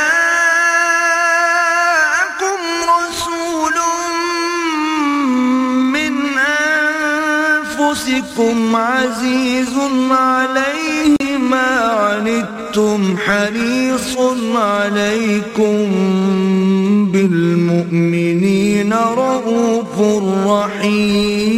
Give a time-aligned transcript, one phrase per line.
[2.97, 3.77] رسول
[5.93, 6.15] من
[7.79, 9.75] أنفسكم عزيز
[10.11, 12.54] عليه ما عنتم
[13.17, 14.19] حريص
[14.57, 15.93] عليكم
[17.13, 20.01] بالمؤمنين رؤوف
[20.47, 21.55] رحيم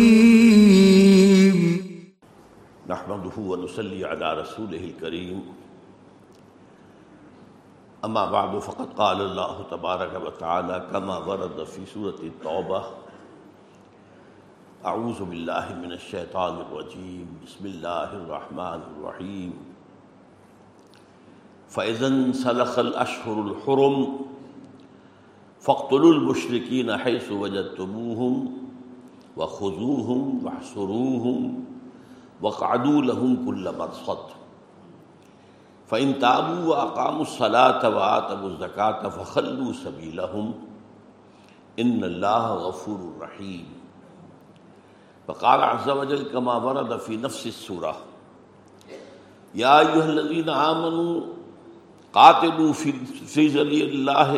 [2.89, 5.43] نحمده ونصلي على رسوله الكريم.
[8.05, 12.83] أما بعد، فقد قال الله تبارك وتعالى كما ورد في سورة التوبة
[14.85, 17.27] أعوذ بالله من الشيطان الرجيم.
[17.47, 19.66] بسم الله الرحمن الرحيم.
[21.69, 24.17] فإذا انسلخ الأشهر الحرم
[25.61, 28.47] فقتل المشرقین حیث وجد تموہم
[29.37, 31.65] و خضوہم فاقتلوا المشركين حيث وجدتموهم وخذوهم واحصروهم
[32.43, 34.19] وقعدوا لهم كل مرصد
[35.87, 40.55] فإن تابوا وأقاموا الصلاة وآتوا الزكاة فخلوا سبيلهم
[41.79, 43.67] إن الله غفور رحيم
[45.29, 47.97] فقال عز وجل كما ورد في نفس السورة
[49.55, 51.21] يا أيها الذين آمنوا
[52.17, 52.93] قاتلوا في
[53.27, 54.37] في سبيل الله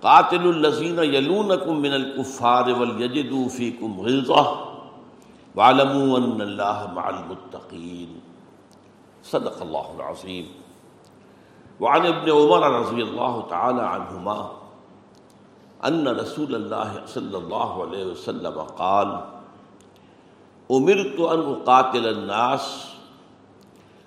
[0.00, 0.98] قاتلوا الذين
[1.66, 4.44] من الكفار وليجدوا فيكم غلظة
[5.54, 8.18] واعلموا ان اللہ مع المتقین۔
[9.24, 10.44] صدق اللہ العظیم۔
[11.82, 14.48] وعن ابن عمر رضی اللہ تعالی عنہما،
[15.82, 19.06] ان رسول اللہ صلی اللہ علیہ وسلم قال،
[20.70, 22.60] امرت ان اقاتل الناس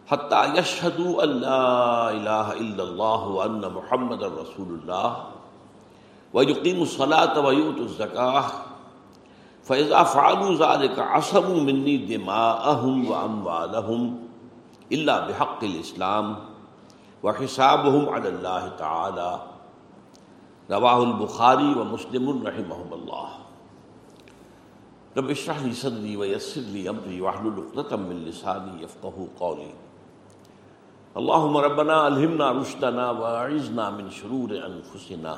[0.08, 5.24] حتى يشهدوا ان لا اله الا الله وان محمد رسول الله
[6.34, 8.46] ويقيموا الصلاة ويؤتوا الزكاة
[9.64, 14.20] فإذا فعلوا ذلك عصموا مني دماءهم وأموالهم
[14.92, 16.36] إلا بحق الإسلام
[17.24, 19.42] وحسابهم على الله تعالى
[20.72, 23.30] رواه البخاري ومسلم رحمهم الله
[25.18, 29.74] رب اشرح لي صدري ويسر لي أمري واحلل عقدة من لساني يفقهوا قولي
[31.22, 35.34] اللهم ربنا ألهمنا رشدنا وأعذنا من شرور أنفسنا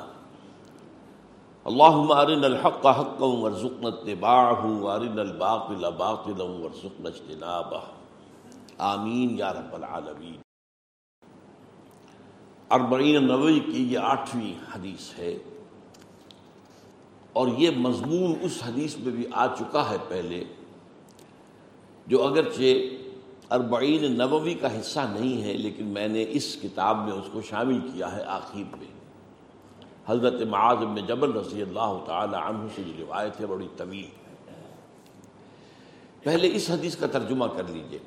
[1.66, 7.82] اللهم ارنا الحق حقا وارزقنا اتباعه وارنا الباطل باطلا وارزقنا اجتنابه.
[8.78, 10.40] آمین یا رب العالمین.
[12.70, 15.36] اربعین نوی کی یہ آٹھویں حدیث ہے.
[17.32, 20.44] اور یہ مضمون اس حدیث میں بھی آ چکا ہے پہلے،
[22.06, 22.95] جو اگرچہ
[23.50, 27.78] اربعین نووی کا حصہ نہیں ہے، لیکن میں نے اس کتاب میں اس کو شامل
[27.80, 28.96] کیا ہے آخر میں۔
[30.06, 34.08] حضرت معاذ بن جبل رضی اللہ تعالی عنہ سے یہ روایت ہے بڑی طویل۔
[36.22, 37.98] پہلے اس حدیث کا ترجمہ کر لیجیے۔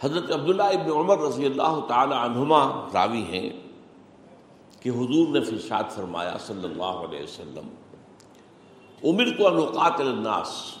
[0.00, 3.50] حضرت عبداللہ ابن عمر رضی اللہ تعالی عنہما راوی ہیں
[4.80, 7.68] کہ حضور نے فرشاد فرمایا صلی اللہ علیہ وسلم
[9.04, 10.79] عمر کو انوقات الناس۔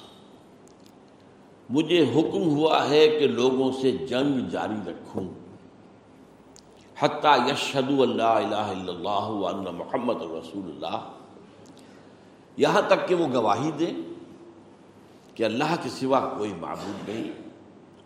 [1.70, 5.28] مجھے حکم ہوا ہے کہ لوگوں سے جنگ جاری رکھوں۔
[6.98, 11.12] حتیٰ یشہد اللہ الہ الا اللہ وان محمد رسول اللہ۔
[12.56, 13.94] یہاں تک کہ وہ گواہی دیں
[15.34, 17.32] کہ اللہ کے سوا کوئی معبود نہیں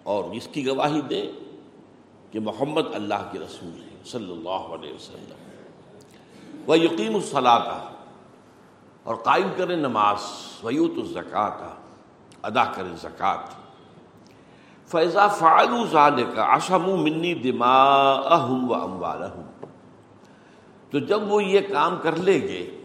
[0.02, 1.26] اور اس کی گواہی دیں
[2.30, 5.34] کہ محمد اللہ کے رسول ہیں، صلی اللہ علیہ وسلم۔
[6.66, 7.90] وہ یقین الصلاح
[9.02, 10.18] اور قائم کریں نماز۔
[10.64, 11.83] ویوت الزکوٰۃ
[12.44, 13.44] ادا کریں زکوٰۃ۔
[14.86, 19.66] فیضا فعلو ذالک عشم منی دماءہم و اموالہم
[20.90, 22.78] تو جب وہ یہ کام کر لیں گے،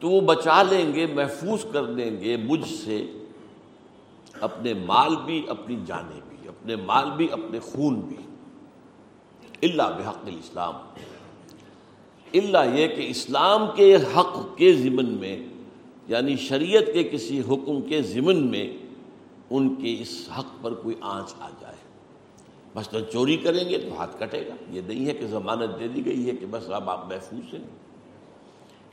[0.00, 3.12] تو وہ بچا لیں گے، محفوظ کر لیں گے مجھ سے
[4.40, 8.16] اپنے مال بھی، اپنی جانیں بھی، اپنے مال بھی، اپنے خون بھی۔
[9.62, 10.74] اللہ بحق الاسلام
[12.34, 15.47] اللہ یہ کہ اسلام کے حق کے ضمن میں
[16.08, 18.72] یعنی شریعت کے کسی حکم کے ضمن میں
[19.50, 21.74] ان کے اس حق پر کوئی آنچ آ جائے۔
[22.74, 26.06] مثلا چوری کریں گے تو ہاتھ کٹے گا۔ یہ نہیں ہے کہ ضمانت دے دی
[26.06, 27.64] گئی ہے کہ بس اب آپ محفوظ ہیں۔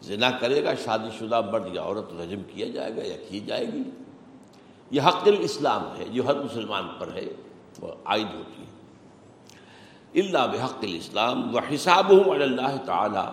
[0.01, 3.67] زنا کرے گا، شادی شدہ مرد یا عورت رجم کیا جائے گا یا کی جائے
[3.73, 3.83] گی؟
[4.91, 7.25] یہ حق الاسلام ہے، جو ہر مسلمان پر ہے،
[7.81, 8.75] وہ عائد ہوتی ہے۔
[10.21, 13.31] اللہ بحق الاسلام و حساب ہوں اللہ تعالیٰ۔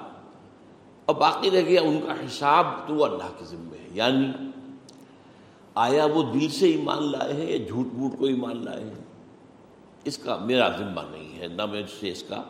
[1.04, 4.50] اور باقی رہ گیا ان کا حساب تو وہ اللہ کے ذمے ہے۔ یعنی
[5.75, 9.04] آیا وہ دل سے ایمان لائے ہیں یا جھوٹ موٹ کو ایمان لائے ہیں؟
[10.04, 12.43] اس کا میرا ذمہ نہیں ہے، نہ میں سے اس کا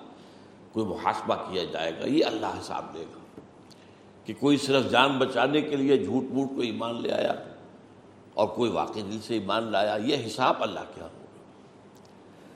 [0.73, 3.41] کوئی محاسبہ کیا جائے گا، یہ اللہ حساب دے گا۔
[4.25, 7.33] کہ کوئی صرف جان بچانے کے لیے جھوٹ موٹ کو ایمان لے آیا
[8.35, 11.27] اور کوئی واقعی دل سے ایمان لایا، یہ حساب اللہ کیا ہوگا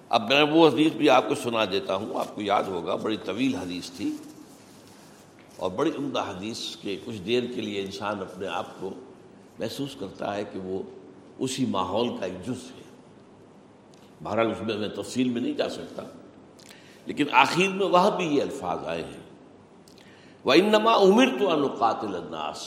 [0.08, 3.16] اب میں وہ حدیث بھی آپ کو سنا دیتا ہوں، آپ کو یاد ہوگا، بڑی
[3.25, 4.12] طویل حدیث تھی۔
[5.56, 8.91] اور بڑی عمدہ حدیث کے کچھ دیر کے لیے انسان اپنے آپ کو
[9.58, 10.82] محسوس کرتا ہے کہ وہ
[11.38, 12.82] اسی ماحول کا ایک جز ہے۔
[14.23, 16.03] بہرحال اس میں میں تفصیل میں نہیں جا سکتا۔
[17.06, 19.20] لیکن آخر میں وہ بھی یہ الفاظ آئے ہیں۔
[20.44, 22.59] وہ انما عمر تو انقاتل الناس۔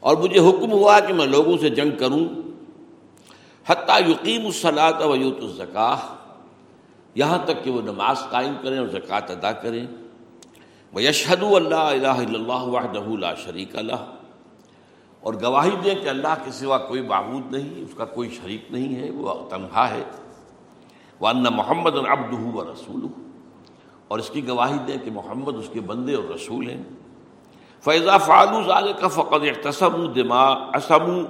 [0.00, 2.24] اور مجھے حکم ہوا کہ میں لوگوں سے جنگ کروں۔
[3.66, 6.16] حتیٰ یقین الصلاۃ ویوت الزکا
[7.14, 9.86] یہاں تک کہ وہ نماز قائم کریں اور زکوٰۃ ادا کریں۔
[11.00, 14.14] یشہد اللہ الہ اللہ وحدہ لا شریک اللہ
[15.20, 18.96] اور گواہی دیں کہ اللہ کے سوا کوئی معبود نہیں اس کا کوئی شریک نہیں
[18.96, 20.02] ہے، وہ تنہا ہے۔
[21.20, 23.06] وہ ان محمد العبد و رسول
[24.08, 26.82] اور اس کی گواہی دیں کہ محمد اس کے بندے اور رسول ہیں۔
[27.84, 31.24] فیضا فعلو ظال کا فقط اختصم دما اسم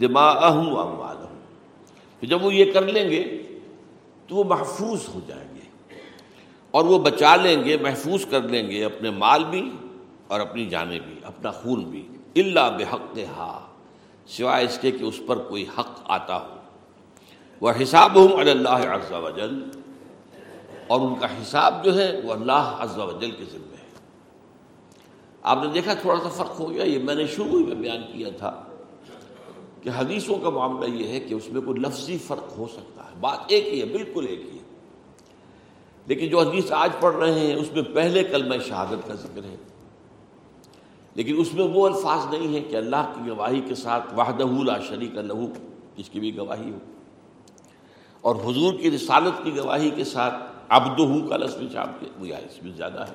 [0.00, 0.76] دما اہم
[2.22, 3.42] جب وہ یہ کر لیں گے
[4.26, 5.49] تو وہ محفوظ ہو جائیں گے۔
[6.70, 9.70] اور وہ بچا لیں گے، محفوظ کر لیں گے اپنے مال بھی
[10.28, 13.66] اور اپنی جانیں بھی، اپنا خون بھی۔ اللہ بحق ہا
[14.26, 16.54] سوائے اس کے کہ اس پر کوئی حق آتا ہو۔
[17.60, 19.64] وہ حساب ہوں اللہ عز و جل
[20.86, 23.80] اور ان کا حساب جو ہے وہ اللہ عز و جل کے ذمہ ہے۔
[25.42, 28.28] آپ نے دیکھا تھوڑا سا فرق ہو گیا؟ یہ میں نے شروع میں بیان کیا
[28.38, 28.62] تھا
[29.82, 33.10] کہ حدیثوں کا معاملہ یہ ہے کہ اس میں کوئی لفظی فرق ہو سکتا ہے۔
[33.20, 34.59] بات ایک ہی ہے، بالکل ایک ہی ہے۔
[36.10, 39.56] لیکن جو حدیث آج پڑھ رہے ہیں، اس میں پہلے کلمہ شہادت کا ذکر ہے۔
[41.14, 44.78] لیکن اس میں وہ الفاظ نہیں ہیں کہ اللہ کی گواہی کے ساتھ وحدہ لا
[44.80, 45.46] شریک لہو
[45.96, 46.78] جس کی بھی گواہی ہو۔
[48.20, 50.34] اور حضور کی رسالت کی گواہی کے ساتھ
[50.68, 53.14] ابد کا لسم چاپ کے وہ اس میں زیادہ ہے۔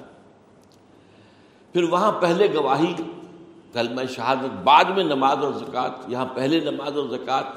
[1.74, 2.94] پھر وہاں پہلے گواہی،
[3.74, 7.52] کلمہ شہادت، بعد میں نماز اور زکوٰۃ، یہاں پہلے نماز اور زکوٰۃ،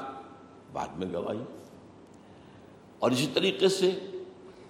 [0.73, 1.43] بعد میں گواہی۔
[2.99, 3.91] اور اسی طریقے سے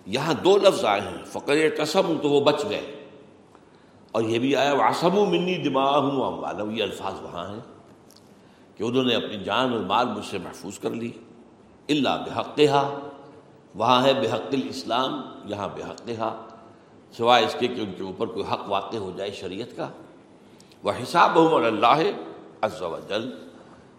[0.06, 2.96] یہاں دو لفظ آئے ہیں فقر قسم تو وہ بچ گئے۔
[4.12, 7.60] اور یہ بھی آیا واسم و منی دماغ ہوں والم یہ الفاظ وہاں ہیں
[8.78, 11.12] کہ انہوں نے اپنی جان اور مال مجھ سے محفوظ کر لی۔
[11.90, 12.60] اللہ بحق
[13.76, 16.10] وہاں ہے بحق الاسلام یہاں بحق
[17.18, 19.88] سوائے اس کے کہ ان کے اوپر کوئی حق واقع ہو جائے شریعت کا۔
[20.84, 22.02] وہ حساب عمر اللہ
[22.62, 23.32] عز و جل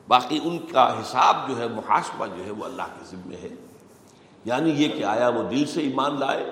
[0.09, 3.49] باقی ان کا حساب جو ہے، محاسبہ جو ہے، وہ اللہ کے ذمے ہے۔
[4.45, 6.51] یعنی یہ کہ آیا وہ دل سے ایمان لائے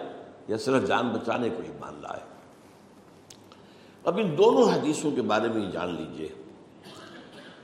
[0.49, 2.20] یا صرف جان بچانے کو ایمان لائے؟
[4.05, 6.29] اب ان دونوں حدیثوں کے بارے میں یہ جان لیجیے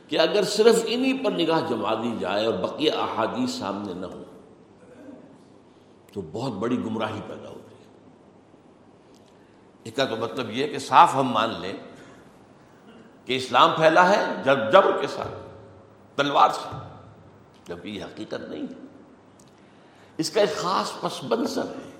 [0.08, 4.22] کہ اگر صرف انہی پر نگاہ جما دی جائے اور بقیہ احادیث سامنے نہ ہو
[6.12, 7.90] تو بہت بڑی گمراہی پیدا ہوتی ہے۔
[9.84, 11.72] اس کا تو مطلب یہ کہ صاف ہم مان لیں
[13.24, 15.34] کہ اسلام پھیلا ہے جب جبر کے ساتھ،
[16.16, 16.76] تلوار سے،
[17.64, 18.83] جب یہ حقیقت نہیں۔ ہے
[20.18, 21.90] اس کا ایک خاص پس منظر ہے۔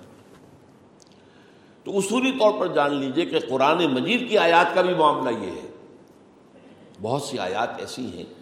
[1.83, 5.51] تو اصولی طور پر جان لیجیے کہ قرآن مجید کی آیات کا بھی معاملہ یہ
[5.51, 5.71] ہے۔
[7.01, 8.33] بہت سی آیات ایسی ہیں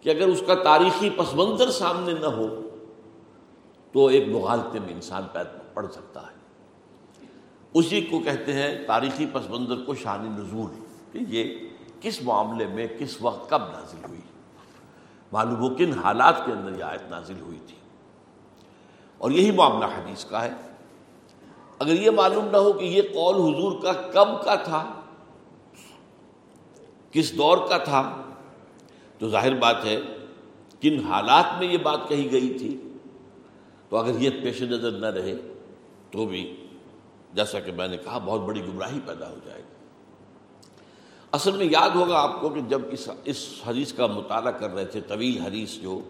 [0.00, 2.70] کہ اگر اس کا تاریخی پس منظر سامنے نہ ہو
[3.92, 5.22] تو ایک مغالطے میں انسان
[5.74, 6.42] پڑ سکتا ہے۔
[7.74, 10.70] اسی کو کہتے ہیں تاریخی پس منظر کو شان نزول،
[11.12, 11.68] کہ یہ
[12.00, 14.20] کس معاملے میں کس وقت کب نازل ہوئی۔
[15.32, 17.76] معلوم ہو کن حالات کے اندر یہ آیت نازل ہوئی تھی۔
[19.22, 20.50] اور یہی معاملہ حدیث کا ہے۔
[21.78, 25.00] اگر یہ معلوم نہ ہو کہ یہ قول حضور کا کب کا تھا،
[27.10, 28.22] کس دور کا تھا،
[29.18, 30.00] تو ظاہر بات ہے
[30.80, 32.92] کن حالات میں یہ بات کہی گئی تھی۔
[33.88, 35.34] تو اگر یہ پیش نظر نہ رہے
[36.10, 36.66] تو بھی
[37.32, 39.74] جیسا کہ میں نے کہا، بہت بڑی گمراہی پیدا ہو جائے گی۔
[41.32, 44.84] اصل میں یاد ہوگا آپ کو کہ جب اس اس حدیث کا مطالعہ کر رہے
[44.84, 46.00] تھے، طویل حدیث جو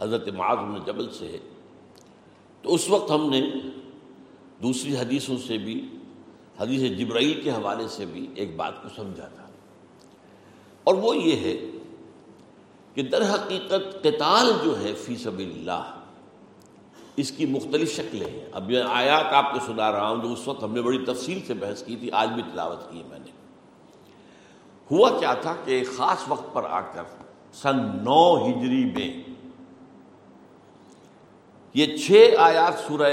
[0.00, 1.38] حضرت معاذ جبل سے ہے
[2.62, 3.50] تو اس وقت ہم نے
[4.62, 5.88] دوسری حدیثوں سے بھی،
[6.60, 9.46] حدیث جبرائیل کے حوالے سے بھی ایک بات کو سمجھا تھا۔
[10.84, 11.56] اور وہ یہ ہے
[12.94, 15.98] کہ در حقیقت قتال جو ہے فی سبیل اللہ
[17.16, 20.48] اس کی مختلف شکلیں ہیں۔ اب یہ آیات آپ کو سنا رہا ہوں جو اس
[20.48, 23.18] وقت ہم نے بڑی تفصیل سے بحث کی تھی، آج بھی تلاوت کی ہے میں
[23.18, 23.30] نے۔
[24.90, 27.02] ہوا کیا تھا کہ ایک خاص وقت پر آ کر
[27.52, 29.31] سن نو ہجری میں
[31.74, 33.12] یہ چھ آیات سورہ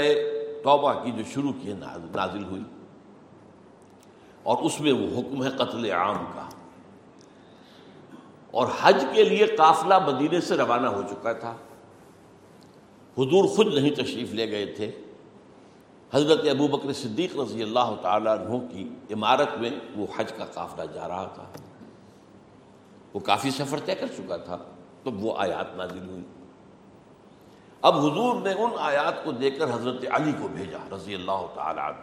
[0.64, 1.72] توبہ کی جو شروع کی
[2.14, 2.62] نازل ہوئی۔
[4.42, 6.48] اور اس میں وہ حکم ہے قتل عام کا۔
[8.50, 11.50] اور حج کے لیے قافلہ مدینے سے روانہ ہو چکا تھا۔
[13.18, 14.90] حضور خود نہیں تشریف لے گئے تھے۔
[16.14, 20.84] حضرت ابو بکر صدیق رضی اللہ تعالیٰ عنہ کی عمارت میں وہ حج کا قافلہ
[20.94, 21.44] جا رہا تھا۔
[23.14, 24.58] وہ کافی سفر طے کر چکا تھا۔
[25.02, 26.22] تو وہ آیات نازل ہوئی۔
[27.82, 31.80] اب حضور نے ان آیات کو دے کر حضرت علی کو بھیجا رضی اللہ تعالی
[31.80, 31.96] عنہ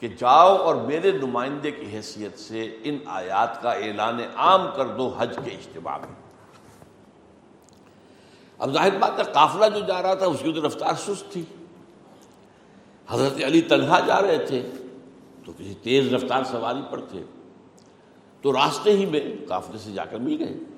[0.00, 5.14] کہ جاؤ اور میرے نمائندے کی حیثیت سے ان آیات کا اعلان عام کر دو
[5.18, 6.14] حج کے اجتماع میں۔
[8.58, 11.42] اب ظاہر بات ہے قافلہ جو جا رہا تھا اس کی تو رفتار سست تھی۔
[13.08, 14.70] حضرت علی تنہا جا رہے تھے
[15.44, 17.22] تو کسی تیز رفتار سواری پر تھے۔
[18.42, 20.77] تو راستے ہی میں قافلے سے جا کر مل گئے۔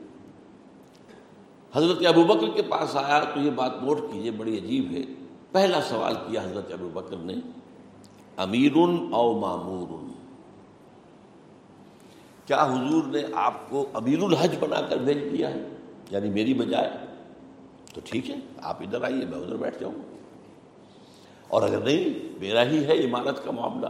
[1.74, 5.02] حضرت ابو بکر کے پاس آیا تو یہ بات نوٹ کیجیے بڑی عجیب ہے۔
[5.52, 7.34] پہلا سوال کیا حضرت ابو بکر نے؟
[8.36, 8.72] امیر
[9.12, 10.10] او معمور
[12.46, 15.68] کیا حضور نے آپ کو امیر الحج بنا کر بھیج دیا ہے؟
[16.10, 16.90] یعنی میری بجائے۔
[17.94, 19.94] تو ٹھیک ہے، آپ ادھر آئیے، میں ادھر بیٹھ جاؤں۔
[21.48, 23.86] اور اگر نہیں، میرا ہی ہے عمارت کا معاملہ۔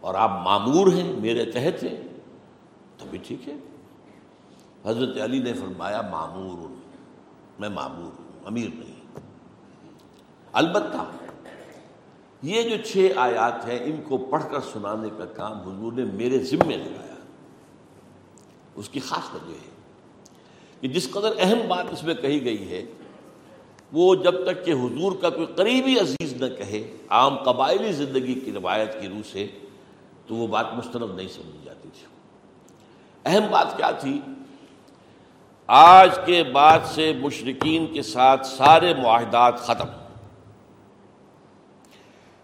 [0.00, 2.00] اور آپ معمور ہیں، میرے تحت ہیں،
[2.98, 3.54] تو بھی ٹھیک ہے۔
[4.84, 6.81] حضرت علی نے فرمایا معمور
[7.62, 9.20] میں معمور ہوں، امیر نہیں۔
[10.52, 11.04] البتہ
[12.42, 16.38] یہ جو چھ آیات ہیں، ان کو پڑھ کر سنانے کا کام حضور نے میرے
[16.38, 17.14] ذمے لگایا۔
[18.74, 19.70] اس کی خاص وجہ ہے
[20.80, 22.84] کہ جس قدر اہم بات اس میں کہی گئی ہے،
[23.92, 28.52] وہ جب تک کہ حضور کا کوئی قریبی عزیز نہ کہے، عام قبائلی زندگی کی
[28.52, 29.46] روایت کی روح سے،
[30.26, 32.06] تو وہ بات مستند نہیں سمجھی جاتی تھی۔
[33.24, 34.20] اہم بات کیا تھی؟
[35.74, 39.86] آج کے بعد سے مشرقین کے ساتھ سارے معاہدات ختم۔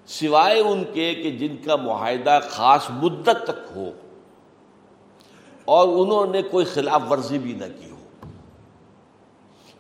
[0.06, 3.90] سوائے ان کے کہ جن کا معاہدہ خاص مدت تک ہو
[5.64, 8.06] اور انہوں نے کوئی خلاف ورزی بھی نہ کی ہو،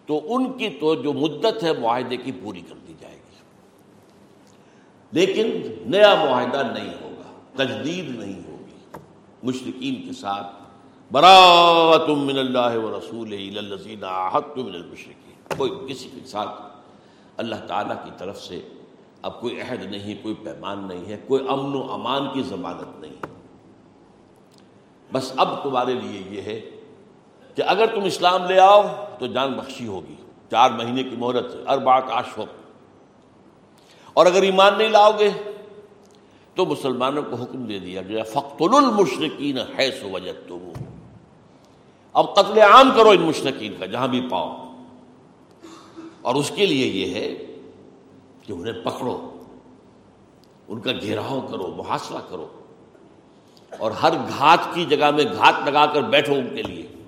[0.06, 3.36] تو ان کی تو جو مدت ہے معاہدے کی پوری کر دی جائے گی۔
[5.12, 8.98] لیکن نیا معاہدہ نہیں ہوگا، تجدید نہیں ہوگی
[9.42, 10.67] مشرقین کے ساتھ۔
[11.10, 13.28] برات من اللہ و رسول
[14.56, 16.60] من المشرقین کوئی کسی کے ساتھ
[17.36, 18.68] اللہ تعالیٰ کی طرف سے
[19.22, 23.10] اب کوئی عہد نہیں، کوئی پیمان نہیں ہے، کوئی امن و امان کی ضمانت نہیں
[23.10, 23.30] ہے۔
[25.12, 26.60] بس اب تمہارے لیے یہ ہے
[27.54, 28.82] کہ اگر تم اسلام لے آؤ
[29.18, 30.14] تو جان بخشی ہوگی۔
[30.50, 32.38] چار مہینے کی مہرت اربات آش
[34.12, 35.30] اور اگر ایمان نہیں لاؤ گے
[36.54, 40.58] تو مسلمانوں کو حکم دے دیا گیا فخت المشرقین ہے سو وجہ تو
[42.12, 44.64] اب قتل عام کرو ان مشرقین کا، جہاں بھی پاؤ۔
[46.22, 47.34] اور اس کے لیے یہ ہے
[48.42, 49.42] کہ انہیں پکڑو،
[50.68, 52.48] ان کا گھیراؤ کرو، محاصرہ کرو۔
[53.78, 57.04] اور ہر گھات کی جگہ میں گھات لگا کر بیٹھو ان کے لیے۔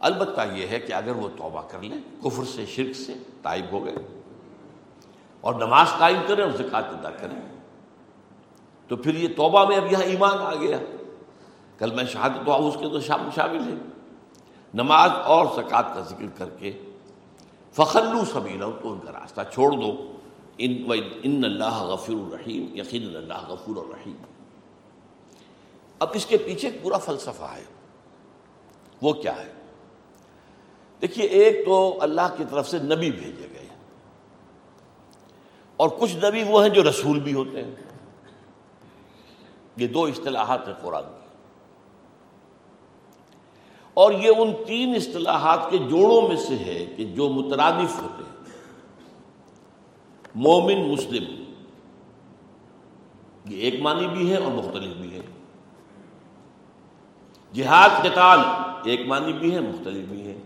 [0.00, 3.84] البتہ یہ ہے کہ اگر وہ توبہ کر لیں، کفر سے، شرک سے تائب ہو
[3.84, 4.20] گئے،
[5.40, 7.58] اور نماز قائم کریں اور زکات ادا کریں،
[8.88, 10.78] تو پھر یہ توبہ میں اب یہاں ایمان آ گیا۔
[11.80, 13.74] کل میں شہادت تو اس کے تو شامل ہے۔
[14.74, 16.72] نماز اور زکوٰۃ کا ذکر کر کے
[17.72, 20.16] فخلو سبیلا تو ان کا راستہ چھوڑ دو۔
[20.58, 20.90] ان
[21.22, 24.16] ان اللہ غفور الرحیم، یقین اللہ غفور الرحیم۔
[25.98, 27.64] اب اس کے پیچھے پورا فلسفہ ہے۔
[29.02, 29.52] وہ کیا ہے؟
[31.02, 33.68] دیکھیے، ایک تو اللہ کی طرف سے نبی بھیجے گئے
[35.76, 37.74] اور کچھ نبی وہ ہیں جو رسول بھی ہوتے ہیں۔
[39.76, 41.19] یہ دو اصطلاحات ہیں قرآن کی
[44.00, 48.52] اور یہ ان تین اصطلاحات کے جوڑوں میں سے ہے کہ جو مترادف ہوتے ہیں۔
[50.34, 51.44] مومن، مسلم،
[53.46, 55.20] یہ ایک معنی بھی ہے اور مختلف بھی ہے۔
[57.52, 58.38] جہاد، قتال،
[58.84, 60.38] ایک معنی بھی ہے، مختلف بھی ہے۔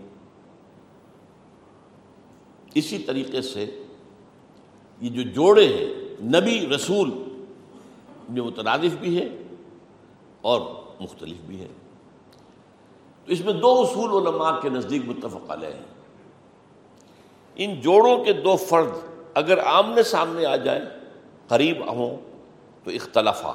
[2.75, 3.83] اسی طریقے سے
[5.01, 7.11] یہ جو جوڑے ہیں، نبی، رسول
[8.29, 9.29] جو مترادف بھی ہے
[10.41, 10.61] اور
[10.99, 11.67] مختلف بھی ہے۔
[13.25, 15.83] تو اس میں دو اصول علماء کے نزدیک متفق علیہ ہیں۔
[17.55, 18.89] ان جوڑوں کے دو فرد
[19.33, 20.81] اگر آمنے سامنے آ جائیں،
[21.47, 22.17] قریب ہوں
[22.83, 23.53] تو اختلافا۔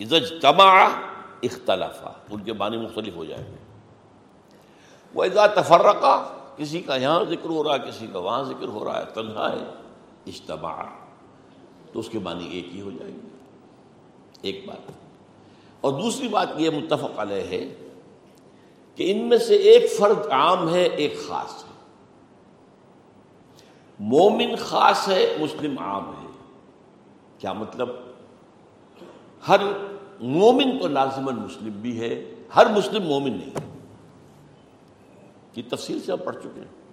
[0.00, 0.88] اجتماع
[1.42, 3.56] اختلافا۔ ان کے معنی مختلف ہو جائیں گے۔
[5.14, 8.84] وہ اذا تفرقہ کسی کا یہاں ذکر ہو رہا ہے، کسی کا وہاں ذکر ہو
[8.84, 9.64] رہا ہے، تنہا ہے،
[10.26, 10.82] اجتماع۔
[11.92, 13.28] تو اس کے معنی ایک ہی ہو جائیں گے۔
[14.42, 15.03] ایک بات۔
[15.84, 17.74] اور دوسری بات یہ متفق علیہ ہے
[18.94, 21.70] کہ ان میں سے ایک فرد عام ہے، ایک خاص ہے۔
[23.98, 26.26] مومن خاص ہے، مسلم عام ہے۔
[27.38, 27.88] کیا مطلب؟
[29.48, 29.60] ہر
[30.20, 33.50] مومن تو لازمن مسلم بھی ہے، ہر مسلم مومن نہیں
[35.56, 36.84] یہ تفصیل سے ہم پڑھ چکے ہیں۔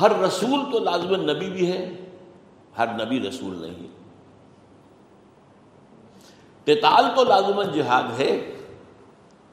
[0.00, 2.04] ہر رسول تو لازمن نبی بھی ہے،
[2.78, 3.99] ہر نبی رسول نہیں
[6.74, 8.56] قتال تو لازمن جہاد ہے،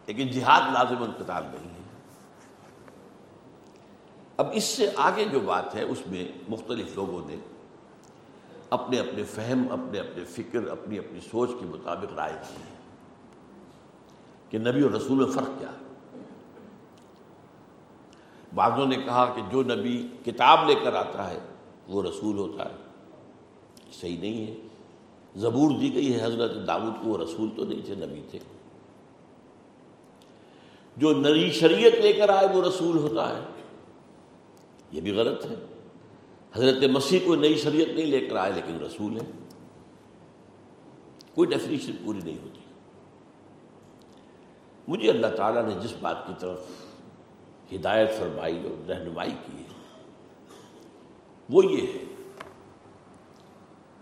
[0.07, 1.77] لیکن جہاد لازم القتال نہیں ہے۔
[4.37, 7.35] اب اس سے آگے جو بات ہے، اس میں مختلف لوگوں نے
[8.69, 12.75] اپنے اپنے فہم، اپنے اپنے فکر، اپنی اپنی سوچ کے مطابق رائے دی ہے
[14.49, 15.87] کہ نبی اور رسول میں فرق کیا ہے۔
[18.55, 21.39] بعضوں نے کہا کہ جو نبی کتاب لے کر آتا ہے،
[21.87, 22.75] وہ رسول ہوتا ہے۔
[23.91, 24.66] صحیح نہیں ہے۔
[25.35, 28.39] زبور دی گئی ہے، حضرت داود کو رسول تو نہیں تھے، نبی تھے۔
[30.97, 33.41] جو نئی شریعت لے کر آئے، وہ رسول ہوتا ہے۔
[34.91, 35.55] یہ بھی غلط ہے۔
[36.53, 39.25] حضرت مسیح کوئی نئی شریعت نہیں لے کر آئے، لیکن رسول ہے
[41.35, 42.59] کوئی ڈیفینیشن پوری نہیں ہوتی۔
[44.87, 46.59] مجھے اللہ تعالیٰ نے جس بات کی طرف
[47.73, 49.67] ہدایت فرمائی اور رہنمائی کی ہے،
[51.49, 52.16] وہ یہ ہے۔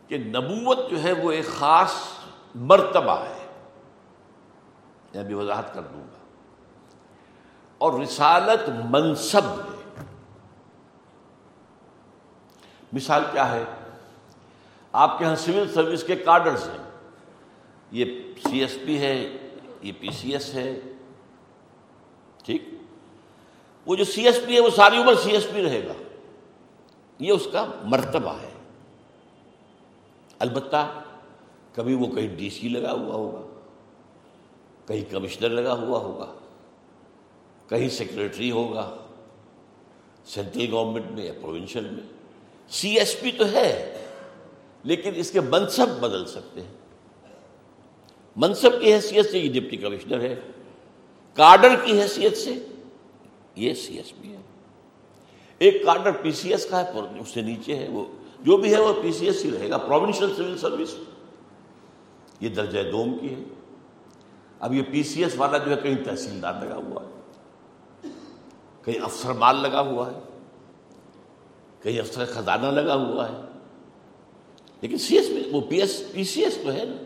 [0.07, 1.93] کہ نبوت جو ہے وہ ایک خاص
[2.55, 3.47] مرتبہ ہے۔
[5.13, 6.17] میں ابھی وضاحت کر دوں گا۔
[7.77, 10.03] اور رسالت منصب ہے۔
[12.93, 13.63] مثال کیا ہے؟
[14.91, 16.77] آپ کے یہاں سول سروس کے کارڈرز ہیں۔
[17.91, 19.37] یہ سی ایس پی ہے،
[19.81, 20.79] یہ پی سی ایس ہے۔
[22.45, 22.63] ٹھیک؟
[23.85, 25.93] وہ جو سی ایس پی ہے وہ ساری عمر سی ایس پی رہے گا۔
[27.19, 28.54] یہ اس کا مرتبہ ہے۔
[30.45, 31.01] البتہ
[31.73, 33.41] کبھی وہ کہیں ڈی سی لگا ہوا ہوگا،
[34.87, 36.33] کہیں کمشنر لگا ہوا ہوگا،
[37.69, 38.97] کہیں سیکرٹری ہوگا،
[40.25, 42.03] سینٹرل گورنمنٹ میں یا پروونشل میں۔
[42.69, 44.05] سی ایس پی تو ہے،
[44.83, 46.73] لیکن اس کے منصب بدل سکتے ہیں۔
[48.35, 50.35] منصب کی حیثیت سے یہ ڈپٹی کمشنر ہے
[51.33, 52.53] کارڈر کی حیثیت سے
[53.55, 54.41] یہ سی ایس پی ہے۔
[55.57, 58.05] ایک کارڈر پی سی ایس کا ہے اس سے نیچے ہے وہ۔
[58.45, 60.95] جو بھی ہے وہ پی سی ایس ہی رہے گا پروونشل سول سروس
[62.39, 63.39] یہ درجہ دوم کی ہے۔
[64.59, 67.21] اب یہ پی سی ایس والا جو ہے کہیں تحصیلدار لگا ہوا ہے،
[68.83, 70.19] کہیں افسر مال لگا ہوا ہے،
[71.81, 73.41] کہیں افسر خزانہ لگا ہوا ہے۔
[74.81, 77.03] لیکن سی ایس وہ P S P C S تو ہے نا۔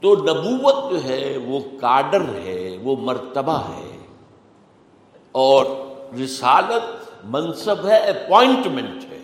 [0.00, 3.98] تو نبوت جو ہے وہ کارڈر ہے، وہ مرتبہ ہے۔
[5.32, 5.66] اور
[6.24, 9.15] رسالت منصب ہے اپوائنٹمنٹ ہے۔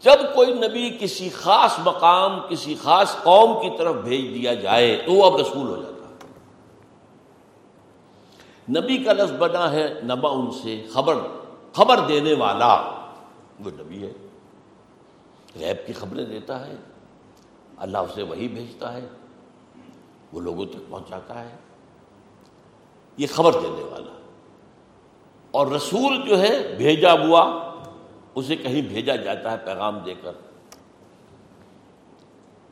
[0.00, 5.12] جب کوئی نبی کسی خاص مقام، کسی خاص قوم کی طرف بھیج دیا جائے تو
[5.12, 5.92] وہ اب رسول ہو جاتا
[8.70, 11.14] نبی کا لفظ بنا ہے نبا ان سے خبر
[11.72, 12.74] خبر دینے والا۔
[13.64, 14.12] وہ نبی ہے۔
[15.56, 16.76] غیب کی خبریں دیتا ہے۔
[17.76, 19.08] اللہ اسے وہی بھیجتا ہے۔
[20.32, 21.56] وہ لوگوں تک پہنچاتا ہے۔
[23.16, 24.20] یہ خبر دینے والا۔
[25.50, 27.65] اور رسول جو ہے بھیجا ہوا
[28.36, 30.32] اسے کہیں بھیجا جاتا ہے پیغام دے کر۔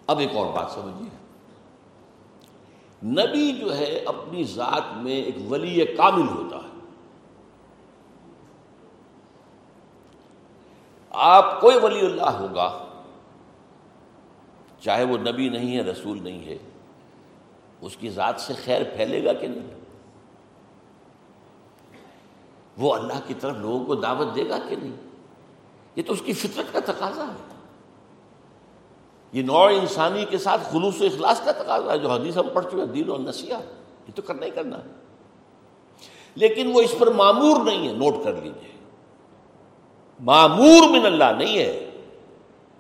[0.06, 1.08] اب ایک اور بات سمجھیے۔
[3.04, 6.74] نبی جو ہے اپنی ذات میں ایک ولی کامل ہوتا ہے۔
[11.10, 12.84] آپ کوئی ولی اللہ ہوگا،
[14.80, 16.58] چاہے وہ نبی نہیں ہے، رسول نہیں ہے،
[17.80, 19.80] اس کی ذات سے خیر پھیلے گا کہ نہیں؟
[22.78, 25.13] وہ اللہ کی طرف لوگوں کو دعوت دے گا کہ نہیں؟
[25.96, 27.54] یہ تو اس کی فطرت کا تقاضا ہے۔
[29.32, 32.64] یہ نوع انسانی کے ساتھ خلوص و اخلاص کا تقاضا ہے، جو حدیث ہم پڑھ
[32.64, 34.88] چکے دین اور نسیح یہ تو کرنا ہی کرنا ہے۔
[36.34, 38.72] لیکن وہ اس پر معمور نہیں ہے، نوٹ کر لیجیے
[40.20, 41.90] معمور من اللہ نہیں ہے،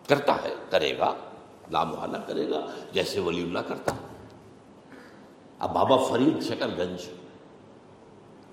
[0.08, 1.14] کرتا ہے، کرے گا،
[1.70, 4.06] لامحالہ کرے گا، جیسے ولی اللہ کرتا ہے۔
[5.58, 7.08] اب بابا فرید شکر گنج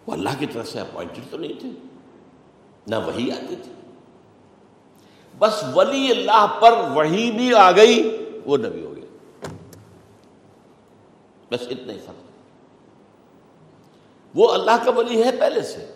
[0.08, 1.69] وہ اللہ کی طرف سے اپوائنٹڈ تو نہیں تھے،
[2.88, 3.71] نہ وہی آتی تھی
[5.41, 9.47] بس ولی اللہ پر وہی بھی آ گئی، وہ نبی ہو گیا
[11.51, 12.30] بس اتنا ہی فرق۔
[14.36, 15.93] وہ اللہ کا ولی ہے پہلے سے۔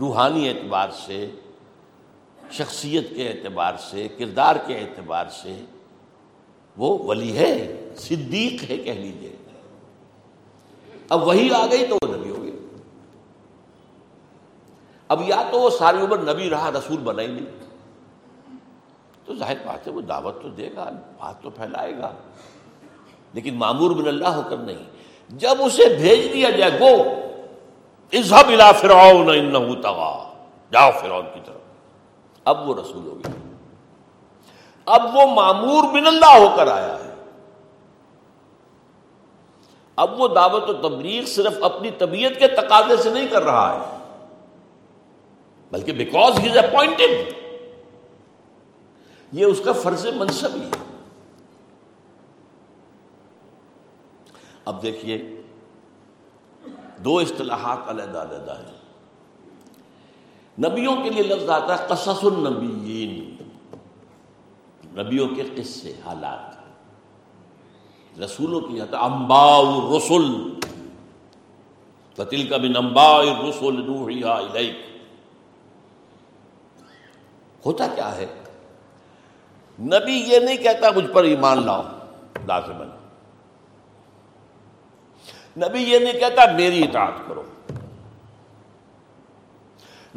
[0.00, 1.30] روحانی اعتبار سے،
[2.50, 5.64] شخصیت کے اعتبار سے، کردار کے اعتبار سے
[6.76, 9.36] وہ ولی ہے، صدیق ہے کہہ لیجیے
[11.08, 12.78] اب وہی آ گئی تو وہ نبی ہو گیا
[15.08, 17.67] اب یا تو وہ ساری عمر نبی رہا، رسول بنا ہی نہیں۔
[19.28, 22.12] تو ظاہر بات ہے، وہ دعوت تو دے گا بات تو پھیلائے گا۔
[23.32, 24.90] لیکن معمور بن اللہ ہو کر نہیں۔
[25.28, 27.02] جب اسے بھیج دیا جائے، گو
[28.12, 30.32] اظہب الا فرعون انہو تغا۔
[30.72, 31.56] جاؤ فرعون کی طرف۔
[32.44, 33.54] اب وہ رسول ہو گیا۔
[34.86, 37.14] اب وہ معمور بن اللہ ہو کر آیا ہے۔
[39.96, 43.96] اب وہ دعوت و تبلیغ صرف اپنی طبیعت کے تقاضے سے نہیں کر رہا ہے،
[45.70, 47.37] بلکہ بیکاز ہی از اپوائنٹڈ
[49.32, 50.70] یہ اس کا فرض منصب ہی ہے۔
[54.64, 55.42] اب دیکھیے،
[57.04, 58.78] دو اصطلاحات علیحدہ علیحدہ ہیں۔
[60.58, 63.36] نبیوں کے لیے لفظ آتا ہے قصص النبیین۔
[65.00, 66.58] نبیوں کے قصے، حالات۔
[68.20, 70.54] رسولوں کی آتا امبا رسول
[72.16, 73.88] فتل کا بن امبا رسول
[77.66, 78.26] ہوتا کیا ہے؟
[79.80, 81.82] نبی یہ نہیں کہتا مجھ پر ایمان لاؤ
[82.46, 82.88] لازمن
[85.56, 87.42] نبی یہ نہیں کہتا میری اطاعت کرو۔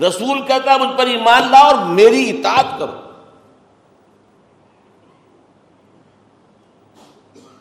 [0.08, 2.92] رسول کہتا مجھ پر ایمان لاؤ اور میری اطاعت کرو۔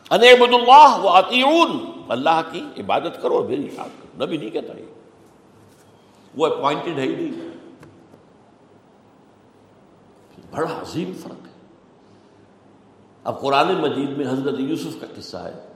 [0.09, 4.79] انبد اللہ و عطیون اللہ کی عبادت کرو اور میری اطاعت کرو۔ نبی نہیں کہتا
[4.79, 4.85] یہ۔
[6.35, 7.49] وہ اپوائنٹڈ ہے ہی نہیں۔
[10.51, 11.50] بڑا عظیم فرق ہے۔
[13.23, 15.67] اب قرآن مجید میں حضرت یوسف کا قصہ ہے۔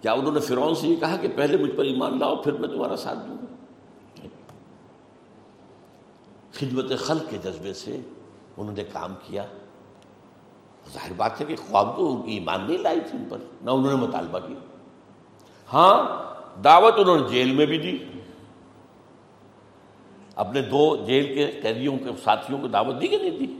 [0.00, 2.68] کیا انہوں نے فرعون سے یہ کہا کہ پہلے مجھ پر ایمان لاؤ، پھر میں
[2.68, 3.54] تمہارا ساتھ دوں گا؟
[6.52, 8.00] خدمت خلق کے جذبے سے
[8.56, 9.44] انہوں نے کام کیا۔
[10.92, 13.70] ظاہر بات ہے کہ خواب تو ان کی ایمان نہیں لائی تھی ان پر، نہ
[13.70, 14.76] انہوں نے مطالبہ کیا۔
[15.72, 16.30] ہاں
[16.64, 17.98] دعوت انہوں نے جیل میں بھی دی۔
[20.36, 23.59] اپنے دو جیل کے قیدیوں کے ساتھیوں کو دعوت دی کہ نہیں دی؟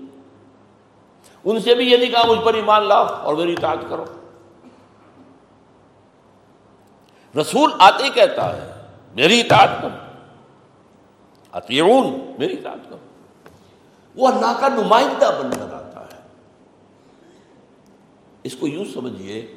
[1.44, 4.04] ان سے بھی یہ نہیں کہا، مجھ پر ایمان لاؤ اور میری اطاعت کرو۔
[7.40, 8.72] رسول آتے کہتا ہے،
[9.14, 9.96] میری اطاعت کرو۔
[11.52, 12.96] اتیون میری اطاعت کرو۔
[14.14, 16.20] وہ اللہ کا نمائندہ بن کر آتا ہے۔
[18.42, 19.54] اس کو یوں سمجھیے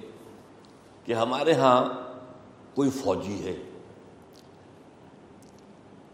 [1.06, 1.86] کہ ہمارے ہاں
[2.76, 3.70] کوئی فوجی ہے۔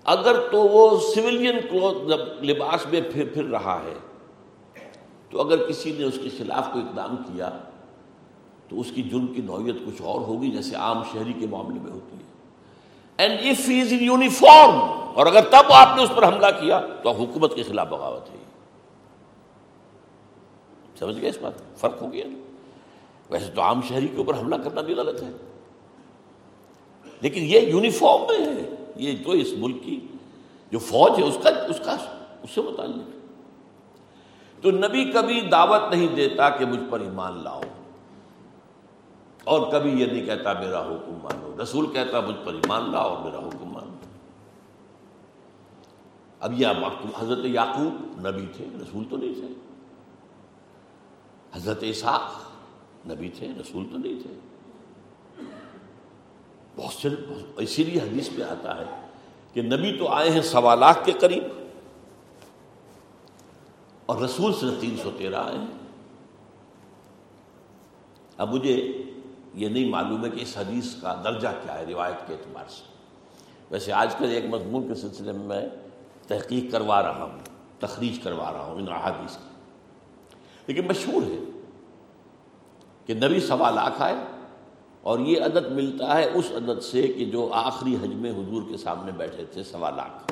[0.04, 3.94] اگر تو وہ سویلین کلوتھ لباس میں پھر پھر رہا ہے
[5.30, 7.50] تو اگر کسی نے اس کے خلاف کوئی اقدام کیا،
[8.68, 11.92] تو اس کی جرم کی نوعیت کچھ اور ہوگی جیسے عام شہری کے معاملے میں
[11.92, 12.24] ہوتی ہے۔
[13.18, 14.80] And if is in uniform
[15.16, 18.36] اور اگر تب آپ نے اس پر حملہ کیا، تو حکومت کے خلاف بغاوت ہے۔
[21.00, 22.26] سمجھ گئے اس بات؟ فرق ہو گیا۔
[23.30, 25.32] ویسے تو عام شہری کے اوپر حملہ کرنا بھی غلط ہے۔
[27.22, 30.00] لیکن یہ یونیفارم میں ہے۔ یہ جو اس ملک کی
[30.72, 31.96] جو فوج ہے، اس کا اس کا،
[32.44, 33.19] اس سے متعلق۔
[34.62, 37.62] تو نبی کبھی دعوت نہیں دیتا کہ مجھ پر ایمان لاؤ۔
[39.44, 43.26] اور کبھی یہ نہیں کہتا میرا حکم مانو۔ رسول کہتا مجھ پر ایمان لاؤ اور
[43.26, 43.94] میرا حکم مانو۔
[46.40, 46.68] اب یہ
[47.20, 49.48] حضرت یعقوب نبی تھے، رسول تو نہیں تھے۔
[51.54, 52.32] حضرت اسحاق
[53.08, 54.40] نبی تھے، رسول تو نہیں تھے۔
[56.76, 57.10] بہت سے
[57.58, 59.08] اسی لیے حدیث پہ آتا ہے
[59.54, 61.59] کہ نبی تو آئے ہیں سوا لاکھ کے قریب۔
[64.10, 65.58] اور رسول سے تین سو تیرہ آئے
[68.38, 69.04] اب مجھے
[69.54, 72.84] یہ نہیں معلوم ہے کہ اس حدیث کا درجہ کیا ہے، روایت کے اعتبار سے۔
[73.72, 75.62] ویسے آج کل ایک مضمون کے سلسلے میں میں
[76.28, 77.40] تحقیق کروا رہا ہوں،
[77.80, 79.50] تخریج کروا رہا ہوں ان احادیث کی۔
[80.68, 81.38] لیکن مشہور ہے
[83.06, 84.16] کہ نبی سوا لاکھ آئے
[85.02, 88.78] اور یہ عدد ملتا ہے اس عدد سے کہ جو آخری حج میں حضور کے
[88.78, 90.32] سامنے بیٹھے تھے، سوا لاکھ۔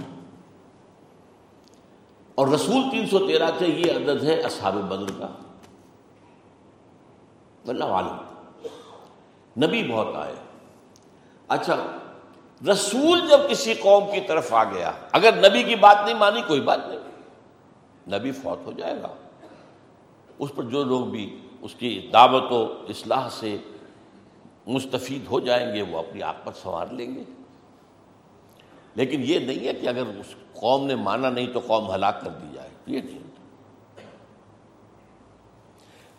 [2.37, 5.27] اور رسول تین سو تیرہ تھے یہ عدد ہے اصحاب بدر کا۔
[7.67, 8.17] اللہ عالم۔
[9.65, 10.35] نبی بہت آئے۔
[11.47, 11.75] اچھا
[12.71, 16.61] رسول جب کسی قوم کی طرف آ گیا، اگر نبی کی بات نہیں مانی، کوئی
[16.61, 16.99] بات نہیں۔
[18.19, 19.07] نبی فوت ہو جائے گا۔
[20.39, 23.57] اس پر جو لوگ بھی اس کی دعوت و اصلاح سے
[24.67, 27.23] مستفید ہو جائیں گے، وہ اپنی آپ پر سنوار لیں گے۔
[28.97, 32.29] لیکن یہ نہیں ہے کہ اگر اس قوم نے مانا نہیں تو قوم ہلاک کر
[32.29, 33.19] دی جائے، یہ نہیں۔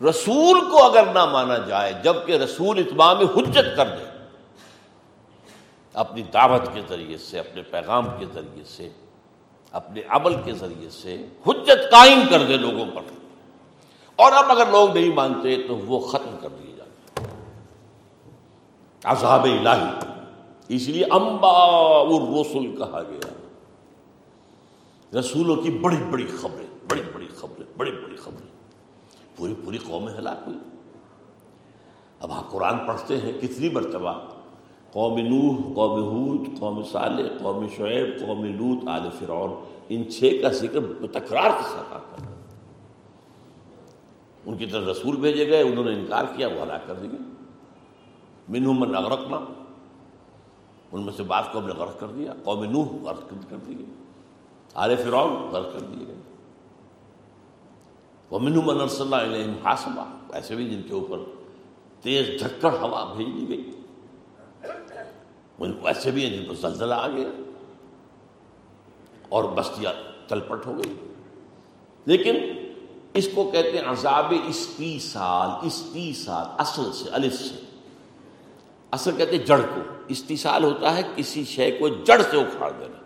[0.05, 4.27] رسول کو اگر نہ مانا جائے جبکہ رسول اتمام حجت کر دے،
[5.93, 8.89] اپنی دعوت کے ذریعے سے، اپنے پیغام کے ذریعے سے،
[9.73, 13.03] اپنے عمل کے ذریعے سے حجت قائم کر دے لوگوں پر۔
[14.17, 17.25] اور اب اگر لوگ نہیں مانتے تو وہ ختم کر دیے جاتے۔
[19.05, 20.18] عذاب الہی۔
[20.69, 23.29] اس لیے امبا رسول کہا گیا۔
[25.19, 28.59] رسولوں کی بڑی بڑی خبریں، بڑی بڑی خبریں، بڑی بڑی خبریں۔
[29.37, 30.59] پوری پوری قوم ہلاک ہوئی۔
[32.21, 34.13] اب آپ قرآن پڑھتے ہیں، کتنی مرتبہ؟
[34.93, 39.51] قوم نوح، قوم حود قوم صالح، قوم شعیب، قوم لوت آل فرعون،
[39.89, 40.81] ان چھ کا ذکر
[41.13, 42.35] تکرار کے ساتھ آتا ہے۔
[44.47, 47.19] ان کی طرف رسول بھیجے گئے، انہوں نے انکار کیا، وہ ہلاک کر دیے
[48.49, 49.58] منہ من اغرقنا۔
[50.93, 53.85] ان میں سے بعض کو ہم نے غرق کر دیا، قوم نوح غرق کر دیے
[54.75, 56.15] آل فرعون غرق کر دیے گئے
[58.31, 60.01] وہ من صلی اللہ علیہ
[60.33, 61.19] ایسے بھی جن کے اوپر
[62.03, 63.71] تیز جھکڑ ہوا بھیج دی گئی۔
[65.83, 67.29] ویسے بھی ہیں جن پر زلزلہ آ گیا۔
[69.29, 69.93] اور بستیاں
[70.29, 70.95] تلپٹ ہو گئی۔
[72.05, 72.37] لیکن
[73.15, 77.68] اس کو کہتے ہیں عذاب استی سال استی سال، اصل سے، الف سے۔
[78.91, 82.99] اصل کہتے ہیں جڑ کو۔ استیصال ہوتا ہے کسی شے کو جڑ سے اکھاڑ دینا۔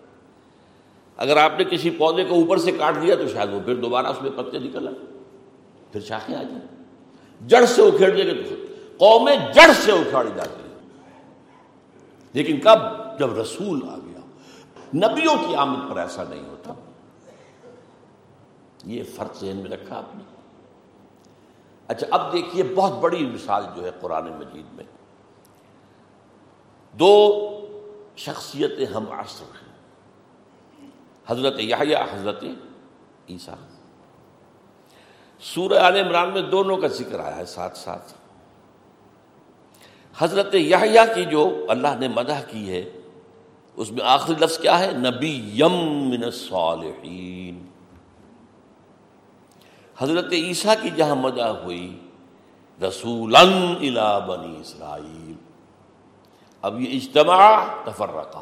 [1.16, 4.06] اگر آپ نے کسی پودے کو اوپر سے کاٹ دیا تو شاید وہ پھر دوبارہ
[4.06, 5.06] اس میں پتے نکل آئے۔
[5.92, 6.84] پھر شاخیں آ جائیں۔
[7.46, 8.54] جڑ سے اکھیڑ دے گا تو
[8.96, 10.78] قومیں جڑ سے اکھاڑی جاتی ہیں۔
[12.32, 12.78] لیکن کب؟
[13.18, 14.20] جب رسول آ گیا۔
[14.94, 16.74] نبیوں کی آمد پر ایسا نہیں ہوتا۔
[18.84, 20.24] یہ فرق ذہن میں رکھا آپ نے۔
[21.88, 24.84] اچھا اب دیکھیے بہت بڑی مثال جو ہے قرآن مجید میں۔
[26.92, 27.48] دو
[28.16, 29.72] شخصیتیں ہم عصر ہیں۔
[31.26, 32.44] حضرت یحییٰ، حضرت
[33.30, 33.54] عیسیٰ۔
[35.40, 38.12] سورہ عال عمران میں دونوں کا ذکر آیا ہے ساتھ ساتھ۔
[40.18, 42.90] حضرت یحییٰ کی جو اللہ نے مدح کی ہے،
[43.76, 47.66] اس میں آخری لفظ کیا ہے؟ نبی یم من الصالحین۔
[49.98, 52.08] حضرت عیسیٰ کی جہاں مدح ہوئی
[52.82, 53.36] رسول
[54.28, 55.51] بنی اسرائیل۔
[56.62, 58.38] اب یہ اجتماع تفرقہ۔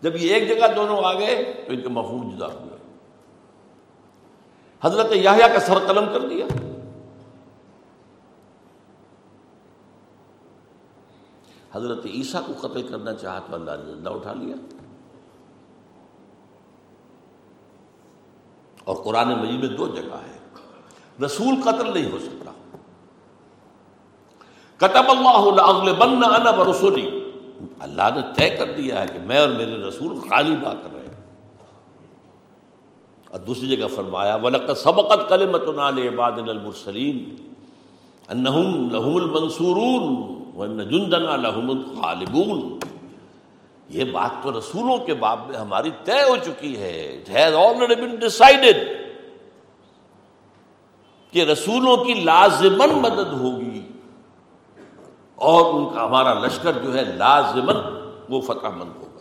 [0.00, 2.78] جب یہ ایک جگہ دونوں آ گئے تو ان کے مفہوم جدا ہوئے۔
[4.82, 6.46] حضرت یاہیا کا سر قلم کر دیا۔
[11.72, 14.56] حضرت عیسیٰ کو قتل کرنا چاہا تو اللہ نے زندہ اٹھا لیا۔
[18.84, 20.38] اور قرآن مجید میں دو جگہ ہے۔
[21.24, 22.37] رسول قتل نہیں ہو سکتا۔
[24.78, 27.32] کتب اللہ انا برسولی
[27.78, 31.00] اللہ نے طے کر دیا ہے کہ میں اور میرے رسول خالی با کر رہے
[31.00, 31.14] ہیں۔
[33.28, 37.34] اور دوسری جگہ فرمایا ولق سبقت کلمت عباد المرسلین
[38.28, 42.78] انہم لہم المنصورون جندنا لہم الغالبون۔
[43.88, 47.24] یہ بات تو رسولوں کے باب میں ہماری طے ہو چکی ہے۔
[51.32, 53.67] کہ رسولوں کی لازمن مدد ہوگی۔
[55.38, 57.76] اور ان کا ہمارا لشکر جو ہے لازمن
[58.28, 59.20] وہ فتح مند ہوگا۔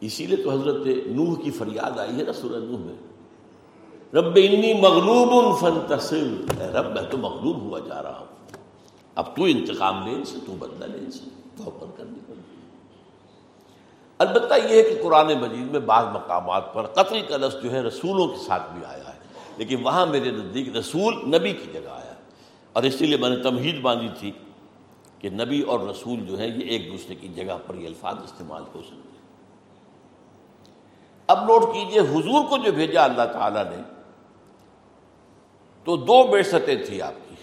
[0.00, 2.94] اسی لیے تو حضرت نوح کی فریاد آئی ہے نا سورہ نوح میں۔
[4.14, 8.26] رب انی مغلوب فنتصر رب، میں تو مغلوب ہوا جا رہا ہوں۔
[9.14, 12.34] اب تو انتقام لے ان سے، تو بدلہ لے ان سے۔ تو کرنی
[14.18, 17.80] البتہ یہ ہے کہ قرآن مجید میں بعض مقامات پر قتل کا لفظ جو ہے
[17.80, 19.18] رسولوں کے ساتھ بھی آیا ہے،
[19.56, 22.01] لیکن وہاں میرے نزدیک رسول نبی کی جگہ آیا۔
[22.72, 24.30] اور اسی لیے میں نے تمہید باندھی تھی
[25.18, 28.62] کہ نبی اور رسول جو ہے یہ ایک دوسرے کی جگہ پر یہ الفاظ استعمال
[28.74, 29.10] ہو سکتے
[31.28, 33.82] اب نوٹ کیجیے، حضور کو جو بھیجا اللہ تعالی نے،
[35.86, 37.34] تو دو بے ستیں تھی آپ کی۔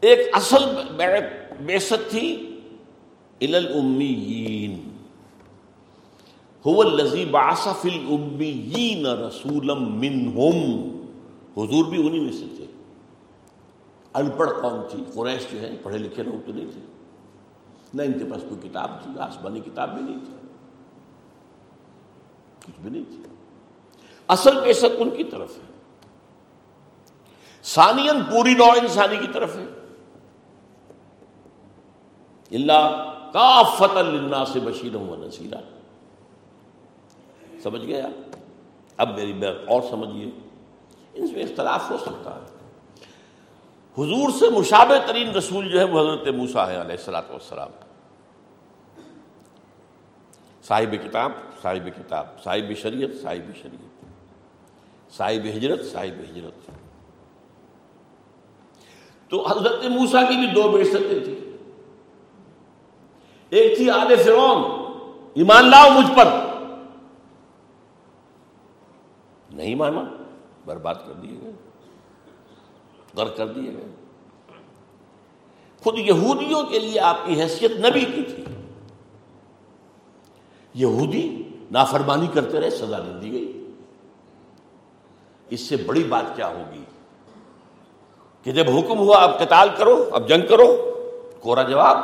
[0.00, 0.64] ایک اصل
[1.66, 2.48] بے ست تھی
[3.40, 4.74] الامیین
[6.64, 10.58] هو الذی بعث فی الامیین رسولا منہم
[11.56, 12.66] حضور بھی انہی میں سے تھے۔
[14.14, 16.80] ان پڑھ قوم تھی۔ قریش جو ہے، پڑھے لکھے لوگ تو نہیں تھے۔
[17.94, 20.48] نہ ان کے پاس کوئی کتاب تھی، آسمانی کتاب بھی نہیں تھی۔
[22.66, 23.22] کچھ بھی نہیں تھی۔
[24.28, 25.62] اصل بیست ان کی طرف ہے۔
[27.64, 29.64] ثانین پوری نوع انسانی کی طرف ہے۔
[32.50, 35.56] اللہ کافت اللہ سے بشیر ہوں نصیرہ
[37.62, 38.08] سمجھ گیا؟
[38.96, 40.30] اب میری بات اور سمجھیے۔
[41.14, 42.62] ان میں اختلاف ہو سکتا ہے۔
[43.98, 47.68] حضور سے مشابہ ترین رسول جو ہے وہ حضرت موسا ہے علیہ السلاۃ والسلام۔
[50.62, 54.04] صاحب کتاب صاحب کتاب، صاحب شریعت صاحب شریعت۔
[55.12, 56.70] صاحب ہجرت صاحب ہجرت۔
[59.30, 61.56] تو حضرت موسا کی بھی دو بے تھیں۔
[63.50, 64.82] ایک تھی آل فرون
[65.34, 66.28] ایمان لاؤ مجھ پر۔
[69.50, 70.21] نہیں مانا۔
[70.66, 71.52] برباد کر دیے گئے
[73.16, 73.86] غرق کر دیے گئے۔
[75.84, 78.44] خود یہودیوں کے لیے آپ کی حیثیت نبی کی تھی۔
[80.74, 83.70] یہودی نافرمانی کرتے رہے، سزا نہیں دی گئی۔
[85.50, 86.84] اس سے بڑی بات کیا ہوگی؟
[88.42, 90.92] کہ جب حکم ہوا، اب قتال کرو، اب جنگ کرو،
[91.40, 91.98] کورا جواب۔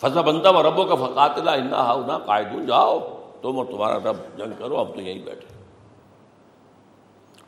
[0.00, 4.76] فضا بندہ و ربوں کا فقاتلہ، انا قائدون جاؤ۔ تم اور تمہارا رب جنگ کرو
[4.76, 5.56] اب تو یہیں بیٹھے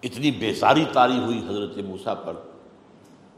[0.03, 2.33] اتنی بیزاری تاری ہوئی حضرت موسا پر۔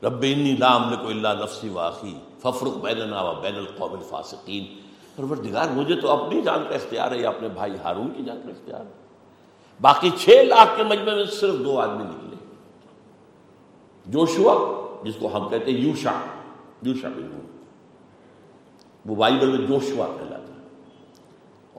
[0.02, 4.80] رب انی لام نے کو اللہ نفسی واقعی ففرق بیننا و بین القوم الفاسقین۔
[5.16, 8.50] پروردگار، مجھے تو اپنی جان کا اختیار ہے، یا اپنے بھائی ہارون کی جان کا
[8.50, 8.92] اختیار ہے۔
[9.80, 12.36] باقی چھ لاکھ کے مجمع میں صرف دو آدمی نکلے۔
[14.06, 14.54] جوشوا،
[15.04, 16.20] جس کو ہم کہتے ہیں یوشا
[16.82, 17.40] یوشا بن
[19.06, 20.49] وہ بائبل میں جوشوا کہلاتا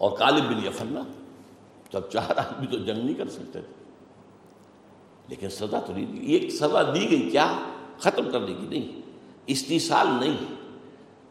[0.02, 1.02] اور کالب بن یفنا
[1.92, 3.74] تب چار آدمی تو جنگ نہیں کر سکتے تھے۔
[5.28, 7.60] لیکن سزا تو نہیں دی ایک سزا دی گئی کیا؟
[8.00, 9.02] ختم کرنے کی نہیں۔
[9.48, 10.38] استیصال نہیں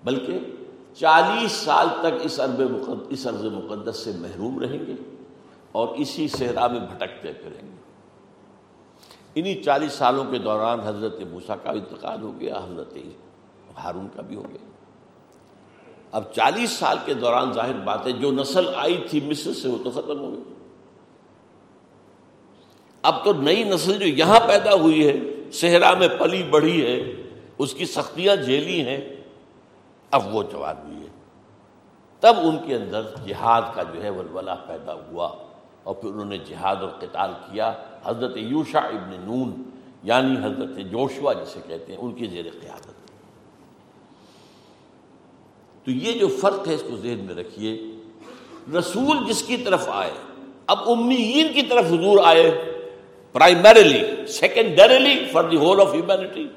[0.04, 0.38] بلکہ
[0.94, 4.92] چالیس سال تک اس عرب مقدس اس عرض مقدس سے محروم رہیں گے
[5.72, 7.76] اور اسی صحرا میں بھٹکتے پھریں گے۔
[9.35, 12.94] انہی چالیس سالوں کے دوران حضرت موسیٰ کا انتقال ہو گیا، حضرت
[13.85, 14.69] ہارون کا بھی ہو گیا۔
[16.12, 19.79] اب چالیس سال کے دوران ظاہر بات ہے، جو نسل آئی تھی مصر سے، وہ
[19.85, 20.55] تو ختم ہو گئی۔
[23.03, 25.16] اب تو نئی نسل جو یہاں پیدا ہوئی ہے،
[25.53, 27.23] صحرا میں پلی بڑھی ہے،
[27.59, 29.01] اس کی سختیاں جھیلی ہیں،
[30.11, 31.09] اب وہ جوان ہوئی ہے۔
[32.23, 35.29] تب ان کے اندر جہاد کا جو ہے ولولہ پیدا ہوا،
[35.83, 37.73] اور پھر انہوں نے جہاد اور قتال کیا۔
[38.05, 39.62] حضرت یوشا ابن نون
[40.03, 42.99] یعنی حضرت جوشوا جسے کہتے ہیں، ان کی زیر قیادت۔
[45.84, 47.82] تو یہ جو فرق ہے اس کو ذہن میں رکھیے۔
[48.78, 50.10] رسول جس کی طرف آئے،
[50.66, 52.72] اب امیین کی طرف حضور آئے
[53.32, 56.48] primarily secondarily for the whole of humanity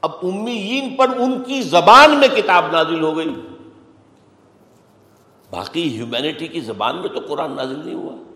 [0.00, 3.34] اب امیین پر ان کی زبان میں کتاب نازل ہو گئی۔
[5.50, 8.33] باقی ہیومینٹی کی زبان میں تو قرآن نازل نہیں ہوا۔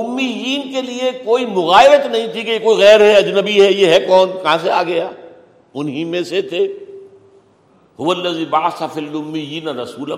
[0.00, 4.00] امیین کے لیے کوئی مغایرت نہیں تھی کہ کوئی غیر ہے، اجنبی ہے، یہ ہے
[4.00, 5.10] کون، کہاں سے آ گیا؟
[5.74, 6.78] انہی میں سے تھے۔
[9.82, 10.12] رسول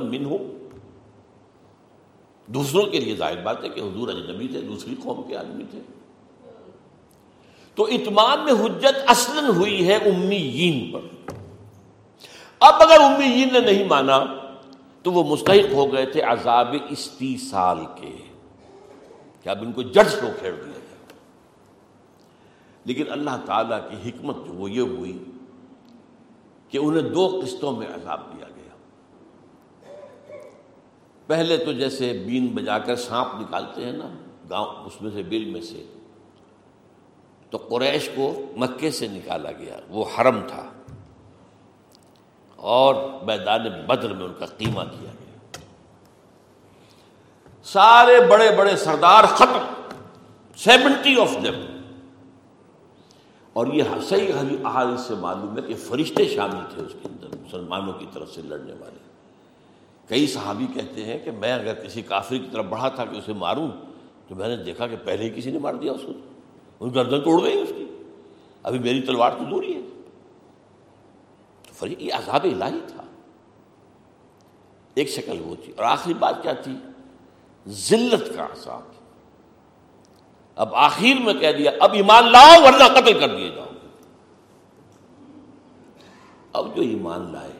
[2.46, 5.78] دوسروں کے لیے ظاہر بات ہے کہ حضور اجنبی تھے، دوسری قوم کے آدمی تھے۔
[7.74, 11.32] تو اتمام میں حجت اصل ہوئی ہے امیین پر۔
[12.60, 14.24] اب اگر امیین نے نہیں مانا،
[15.02, 18.17] تو وہ مستحق ہو گئے تھے عذاب استی سال کے۔
[19.48, 21.18] کہ اب ان کو جڑ کو کھیڑ دیا گیا
[22.84, 25.24] لیکن اللہ تعالیٰ کی حکمت جو وہ یہ ہوئی
[26.68, 28.74] کہ انہیں دو قسطوں میں عذاب دیا گیا۔
[31.26, 34.08] پہلے تو جیسے بین بجا کر سانپ نکالتے ہیں نا،
[34.50, 35.86] گاؤں، اس میں سے بل میں سے،
[37.50, 40.70] تو قریش کو مکے سے نکالا گیا۔ وہ حرم تھا۔
[42.56, 45.27] اور میدان بدر میں ان کا قیمہ کیا گیا۔
[47.72, 49.58] سارے بڑے بڑے سردار ختم
[50.56, 51.80] سیونٹی آف دم
[53.52, 54.32] اور یہ صحیح
[54.64, 58.42] احادیث سے معلوم ہے کہ فرشتے شامل تھے اس کے اندر، مسلمانوں کی طرف سے
[58.42, 58.98] لڑنے والے۔
[60.08, 63.32] کئی صحابی کہتے ہیں کہ میں اگر کسی کافر کی طرف بڑھا تھا کہ اسے
[63.32, 63.70] ماروں،
[64.28, 66.12] تو میں نے دیکھا کہ پہلے ہی کسی نے مار دیا اس کو۔
[66.80, 68.02] اس گردن توڑ گئی اس کی۔
[68.62, 69.80] ابھی میری تلوار تو دوری ہے۔
[71.98, 73.02] یہ عذاب الہی تھا۔
[74.94, 76.72] ایک شکل وہ تھی۔ اور آخری بات کیا تھی؟
[77.68, 78.82] ذلت کا عذاب
[80.54, 83.66] اب آخر میں کہہ دیا، اب ایمان لاؤ ورنہ قتل کر دیے جاؤ۔
[86.52, 87.52] اب جو ایمان لائے،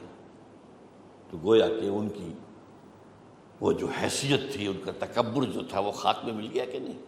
[1.31, 2.33] تو گویا کہ ان کی
[3.61, 6.79] وہ جو حیثیت تھی، ان کا تکبر جو تھا، وہ خاک میں مل گیا کہ
[6.79, 6.99] نہیں؟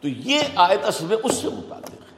[0.00, 2.16] تو یہ آیت اصل میں اس سے متعلق ہے۔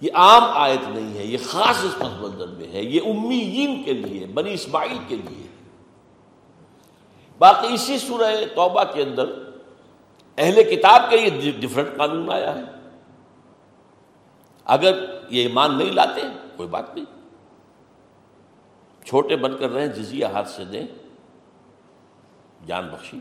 [0.00, 3.92] یہ عام آیت نہیں ہے، یہ خاص اس پس منظر میں ہے۔ یہ امیین کے
[3.92, 5.51] لیے، بنی اسماعیل کے لیے
[7.42, 9.24] باقی اسی سورہ توبہ کے اندر
[10.38, 12.62] اہل کتاب کے لیے ڈفرنٹ قانون آیا ہے۔
[14.64, 16.20] اگر یہ ایمان نہیں لاتے،
[16.56, 17.04] کوئی بات نہیں۔
[19.06, 20.86] چھوٹے بن کر رہے جزیہ ہاتھ سے دیں،
[22.66, 23.18] جان بخشی۔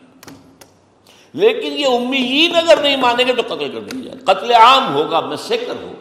[1.33, 5.19] لیکن یہ امیین اگر نہیں مانیں گے تو قتل کر دیا جائے قتل عام ہوگا
[5.19, 5.93] میں سیکر ہوں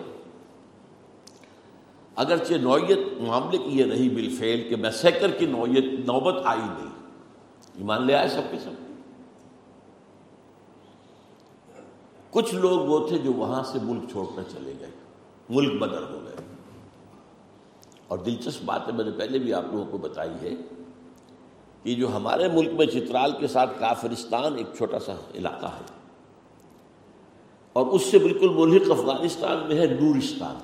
[2.16, 6.89] اگرچہ نوعیت معاملے کی یہ نہیں بالفعل کہ میں سیکر کی نوعیت نوبت آئی نہیں۔
[7.80, 8.72] ایمان لے آئے سب کے سب۔
[12.30, 14.90] کچھ لوگ وہ تھے جو وہاں سے ملک چھوڑ کر چلے گئے،
[15.48, 16.44] ملک بدر ہو گئے۔
[18.09, 20.55] اور دلچسپ بات ہے، میں نے پہلے بھی آپ لوگوں کو بتائی ہے
[21.82, 25.84] کہ جو ہمارے ملک میں چترال کے ساتھ کافرستان ایک چھوٹا سا علاقہ ہے،
[27.72, 30.57] اور اس سے بالکل ملحق افغانستان میں ہے نورستان۔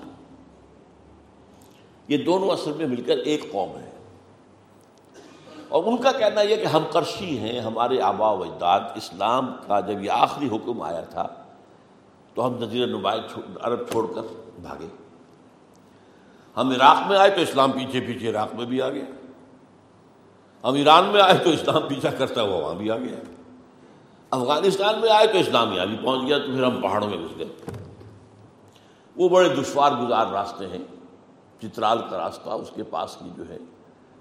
[2.09, 3.91] یہ دونوں اصل میں مل کر ایک قوم ہے۔
[5.69, 9.81] اور ان کا کہنا یہ کہ ہم کرشی ہیں، ہمارے آبا و اجداد، اسلام کا
[9.81, 11.27] جب یہ آخری حکم آیا تھا،
[12.35, 14.21] تو ہم نظیر نمایاں عرب چھوڑ کر
[14.59, 14.87] بھاگے۔
[16.57, 19.05] ہم عراق میں آئے تو اسلام پیچھے پیچھے عراق میں بھی آ گیا۔
[20.65, 23.17] ہم ایران میں آئے تو اسلام پیچھا کرتا ہوا وہاں بھی آ گیا۔
[24.31, 27.39] افغانستان میں آئے تو اسلام یہاں بھی پہنچ گیا، تو پھر ہم پہاڑوں میں گھس
[27.39, 27.49] گئے۔
[29.17, 30.79] وہ بڑے دشوار گزار راستے ہیں۔
[31.63, 33.59] چترال کا راستہ اس کے پاس کی جو ہے،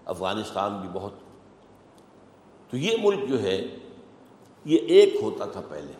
[0.05, 1.11] افغانستان بھی بہت
[2.69, 3.67] تو یہ ملک جو ہے،
[4.65, 5.91] یہ ایک ہوتا تھا پہلے۔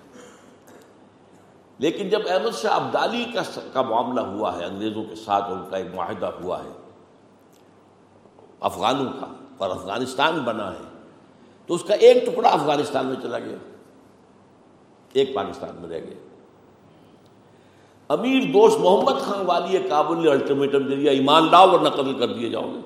[1.77, 5.77] لیکن جب احمد شاہ ابدالی کا کا معاملہ ہوا ہے، انگریزوں کے ساتھ ان کا
[5.77, 6.69] ایک معاہدہ ہوا ہے،
[8.59, 11.01] افغانوں کا اور افغانستان بنا ہے،
[11.67, 13.57] تو اس کا ایک ٹکڑا افغانستان میں چلا گیا۔
[15.13, 16.27] ایک پاکستان میں رہ گیا۔
[18.09, 22.33] امیر دوست محمد خان والی کابل نے الٹیمیٹم دے دیا، ایمان لاؤ اور نقل کر
[22.33, 22.79] دیے جاؤ گے۔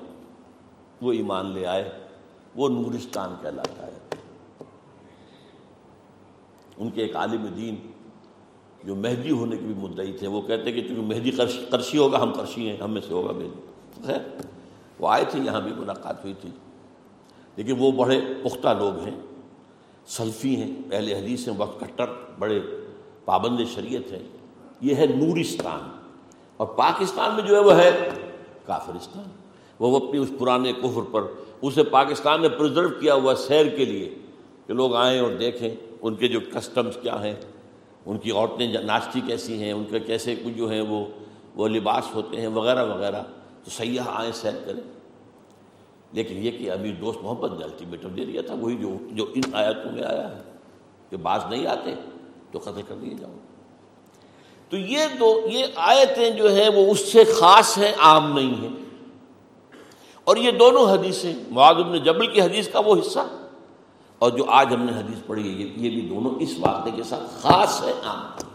[1.00, 2.09] وہ ایمان لے آئے۔
[2.56, 3.98] وہ نورستان کہلاتا ہے۔
[6.76, 7.76] ان کے ایک عالم دین
[8.84, 11.30] جو مہدی ہونے کے بھی مدعی تھے، وہ کہتے کہ چونکہ مہدی
[11.70, 13.66] کرشی ہوگا، ہم کرشی ہیں، ہم میں سے ہوگا مہدی۔
[14.06, 14.20] خیر،
[14.98, 16.50] وہ آئے تھے، یہاں بھی ملاقات ہوئی تھی۔
[17.56, 19.20] لیکن وہ بڑے پختہ لوگ ہیں،
[20.06, 22.06] سلفی ہیں پہلے حدیث ہیں، وقت کٹر
[22.38, 22.60] بڑے
[23.24, 24.28] پابند شریعت ہیں۔
[24.80, 25.80] یہ ہے نورستان۔
[26.56, 28.10] اور پاکستان میں جو ہے، وہ ہے
[28.66, 29.24] کافرستان۔
[29.78, 31.22] وہ اپنی اس پرانے کفر پر
[31.62, 34.14] اسے پاکستان نے پرزرو کیا ہوا سیر کے لیے
[34.66, 35.70] کہ لوگ آئیں اور دیکھیں
[36.02, 37.34] ان کے جو کسٹمز کیا ہیں،
[38.06, 41.06] ان کی عورتیں ناشتی کیسی ہیں، ان کے کیسے کچھ جو ہیں وہ
[41.54, 43.22] وہ لباس ہوتے ہیں، وغیرہ وغیرہ۔
[43.64, 45.00] تو سیاح آئیں، سیر کریں۔
[46.12, 49.40] لیکن یہ کہ امیر دوست محمد نے الٹیمیٹم دے دیا تھا، وہی جو جو ان
[49.52, 50.42] آیتوں میں آیا ہے
[51.10, 51.94] کہ بعض نہیں آتے
[52.50, 53.32] تو قتل کر دیے جاؤ۔
[54.68, 58.89] تو یہ دو، یہ آیتیں جو ہیں وہ اس سے خاص ہیں، عام نہیں ہیں۔
[60.30, 63.18] اور یہ دونوں حدیثیں معذم جبل کی حدیث کا وہ حصہ
[64.18, 67.42] اور جو آج ہم نے حدیث پڑھی ہے، یہ بھی دونوں اس واقعے کے ساتھ
[67.42, 68.48] خاص ہے عام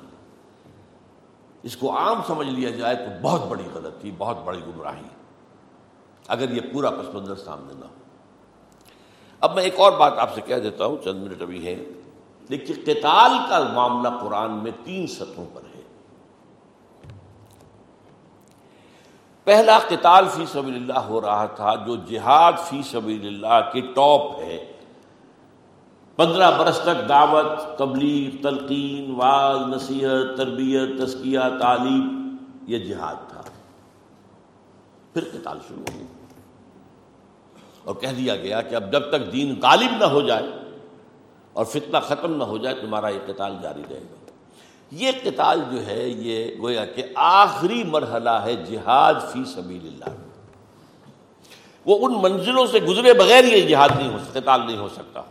[1.63, 5.07] اس کو عام سمجھ لیا جائے تو بہت بڑی غلط تھی، بہت بڑی گمراہی۔
[6.28, 7.93] اگر یہ پورا پس منظر سامنے نہ ہو۔
[9.39, 11.84] اب میں ایک اور بات آپ سے کہہ دیتا ہوں، چند منٹ ابھی ہے
[12.49, 15.74] لیکن قتال کا معاملہ قرآن میں تین سطحوں پر ہے۔
[19.45, 24.39] پہلا قتال فی سبیل اللہ ہو رہا تھا، جو جہاد فی سبیل اللہ کے ٹاپ
[24.39, 24.71] ہے۔
[26.15, 32.35] پندرہ برس تک دعوت، تبلیغ، تلقین واز نصیحت، تربیت تسکیہ تعلیم،
[32.67, 33.41] یہ جہاد تھا۔
[35.13, 36.03] پھر قتال شروع ہو
[37.83, 40.47] اور کہہ دیا گیا کہ اب جب تک دین غالب نہ ہو جائے
[41.53, 44.24] اور فتنہ ختم نہ ہو جائے، تمہارا یہ قتال جاری رہے گا۔
[44.95, 50.15] یہ قتال جو ہے، یہ گویا کہ آخری مرحلہ ہے جہاد فی سبیل اللہ
[51.85, 55.21] وہ ان منزلوں سے گزرے بغیر یہ جہاد نہیں ہو، قتال نہیں ہو سکتا۔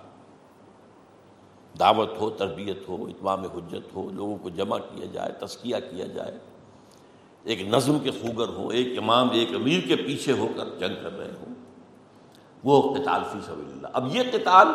[1.79, 6.39] دعوت ہو، تربیت ہو، اتمام حجت ہو، لوگوں کو جمع کیا جائے تسکیہ کیا جائے۔
[7.45, 11.19] ایک نظم کے خوگر ہو، ایک امام، ایک امیر کے پیچھے ہو کر جنگ کر
[11.19, 11.55] رہے ہوں۔
[12.65, 14.67] وہ قتال فی سبیل اللہ اب یہ قتال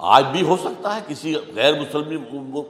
[0.00, 2.26] آج بھی ہو سکتا ہے کسی غیر مسلم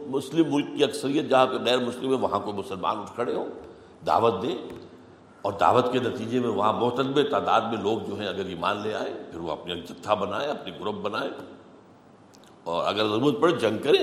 [0.06, 3.46] مسلم ملک کی اکثریت جہاں پہ غیر مسلم ہے وہاں کوئی مسلمان اٹھ کھڑے ہوں،
[4.06, 4.56] دعوت دے
[5.42, 8.94] اور دعوت کے نتیجے میں وہاں محترب تعداد میں لوگ جو ہیں اگر ایمان لے
[8.94, 11.30] آئے، پھر وہ اپنے جتھا بنائے، اپنی گروپ بنائے۔
[12.64, 13.98] اور اگر ضرورت پڑے، جنگ کرے۔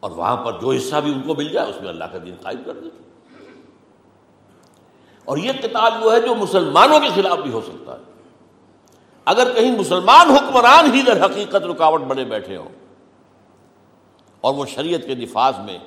[0.00, 2.34] اور وہاں پر جو حصہ بھی ان کو مل جائے، اس میں اللہ کا دین
[2.42, 2.88] قائم کر دے۔
[5.24, 8.17] اور یہ کتاب وہ ہے جو مسلمانوں کے خلاف بھی ہو سکتا ہے۔
[9.28, 12.68] اگر کہیں مسلمان حکمران ہی در حقیقت رکاوٹ بنے بیٹھے ہوں
[14.40, 15.78] اور وہ شریعت کے نفاذ میں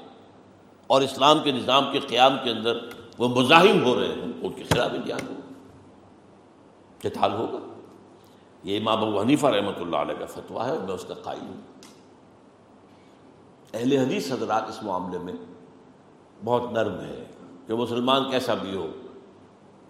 [0.88, 2.80] اور اسلام کے نظام کے قیام کے اندر
[3.18, 5.36] وہ مزاحم ہو رہے ہیں ان کے خلاف جان ہو
[7.02, 7.60] کتال ہوگا۔
[8.64, 11.62] یہ امام ابو حنیفہ رحمۃ اللہ علیہ کا فتویٰ ہے، میں اس کا قائل ہوں۔
[13.74, 15.34] اہل حدیث حضرات اس معاملے میں
[16.46, 17.24] بہت نرم ہے
[17.68, 18.88] کہ مسلمان کیسا بھی ہو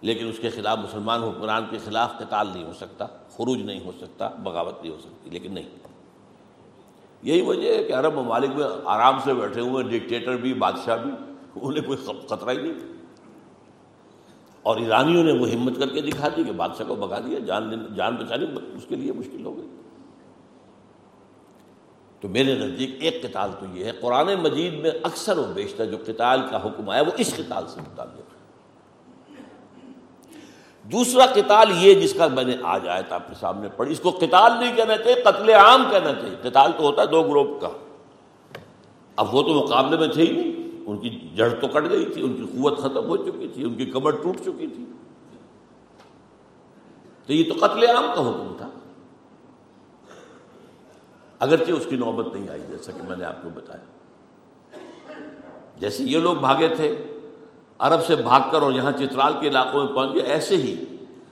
[0.02, 3.92] لیکن اس کے خلاف مسلمان حکمران کے خلاف قتال نہیں ہو سکتا، خروج نہیں ہو
[3.98, 5.70] سکتا، بغاوت نہیں ہو سکتی، لیکن نہیں۔
[7.22, 11.12] یہی وجہ ہے کہ عرب ممالک میں آرام سے بیٹھے ہوئے ڈکٹیٹر بھی، بادشاہ بھی،
[11.62, 11.98] انہیں کوئی
[12.30, 12.74] خطرہ ہی نہیں۔
[14.64, 17.94] اور ایرانیوں نے وہ ہمت کر کے دکھا دی کہ بادشاہ کو بگا دیا، جان
[17.96, 19.68] جان بچانی اس کے لیے مشکل ہو گئی۔
[22.20, 25.98] تو میرے نزدیک ایک قتال تو یہ ہے۔ قرآن مجید میں اکثر و بیشتر جو
[26.06, 28.31] قتال کا حکم آیا، وہ اس قتال سے متعلق
[30.92, 34.00] دوسرا قتال یہ جس کا میں نے آج آیا تھا آپ کے سامنے پڑھی۔ اس
[34.00, 37.62] کو قتال نہیں کہنا چاہیے، قتل عام کہنا چاہیے۔ قتال تو ہوتا ہے دو گروپ
[37.62, 37.70] کا۔
[39.16, 42.24] اب وہ تو مقابلے میں تھے ہی نہیں۔ ان کی جڑ تو کٹ گئی تھی،
[42.24, 44.86] ان کی قوت ختم ہو چکی تھی، ان کی کمر ٹوٹ چکی تھی۔
[47.26, 48.70] تو یہ تو قتل عام کا حکم تھا۔
[51.40, 53.84] اگرچہ اس کی نوبت نہیں آئی، جیسا کہ میں نے آپ کو بتایا۔
[55.78, 57.11] جیسے یہ لوگ بھاگے تھے
[57.82, 60.86] عرب سے بھاگ کر اور یہاں چترال کے علاقوں میں پہنچ گئے، ایسے ہی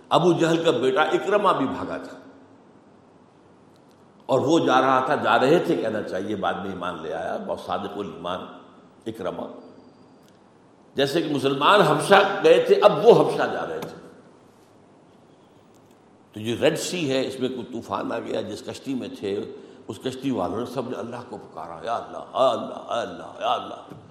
[0.10, 2.18] ابو جہل کا بیٹا اکرما بھی بھاگا تھا۔
[4.26, 7.38] اور وہ جا رہا تھا، جا رہے تھے، کہنا چاہیے بعد میں ایمان لے آیا،
[7.48, 8.40] بہت صادق المان
[9.06, 9.48] اکرما
[10.96, 14.08] جیسے کہ مسلمان حبشہ گئے تھے، اب وہ حبشہ جا رہے تھے۔
[16.34, 19.54] تو جو ریڈ سی ہے، اس میں کوئی طوفان آ گیا، جس کشتی میں تھے،
[19.88, 23.42] اس کشتی والوں نے سب نے اللہ کو پکارا، یا اللہ یا اللہ یا اللہ
[23.42, 24.09] یا اللہ۔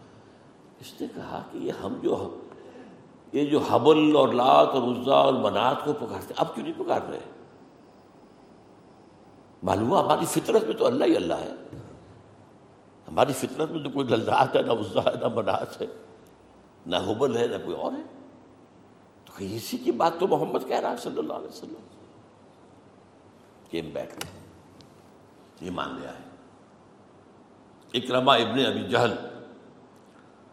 [0.80, 2.40] اس نے کہا کہ یہ ہم جو
[3.32, 7.00] یہ جو حبل اور لات اور عزا اور منات کو پکارتے اب کیوں نہیں پکار
[7.08, 7.20] رہے؟
[9.62, 11.52] معلوم ہماری فطرت میں تو اللہ ہی اللہ ہے۔
[13.08, 15.86] ہماری فطرت میں تو کوئی لات ہے، نہ عزا ہے، نہ منات ہے۔
[16.86, 18.02] نہ حبل ہے، نہ کوئی اور ہے۔
[19.24, 21.82] تو اسی کی بات تو محمد کہہ رہا ہے صلی اللہ علیہ وسلم۔
[23.92, 24.24] بیک
[25.60, 26.28] یہ مان لیا ہے۔
[27.94, 29.14] اکرما ابن ابی جہل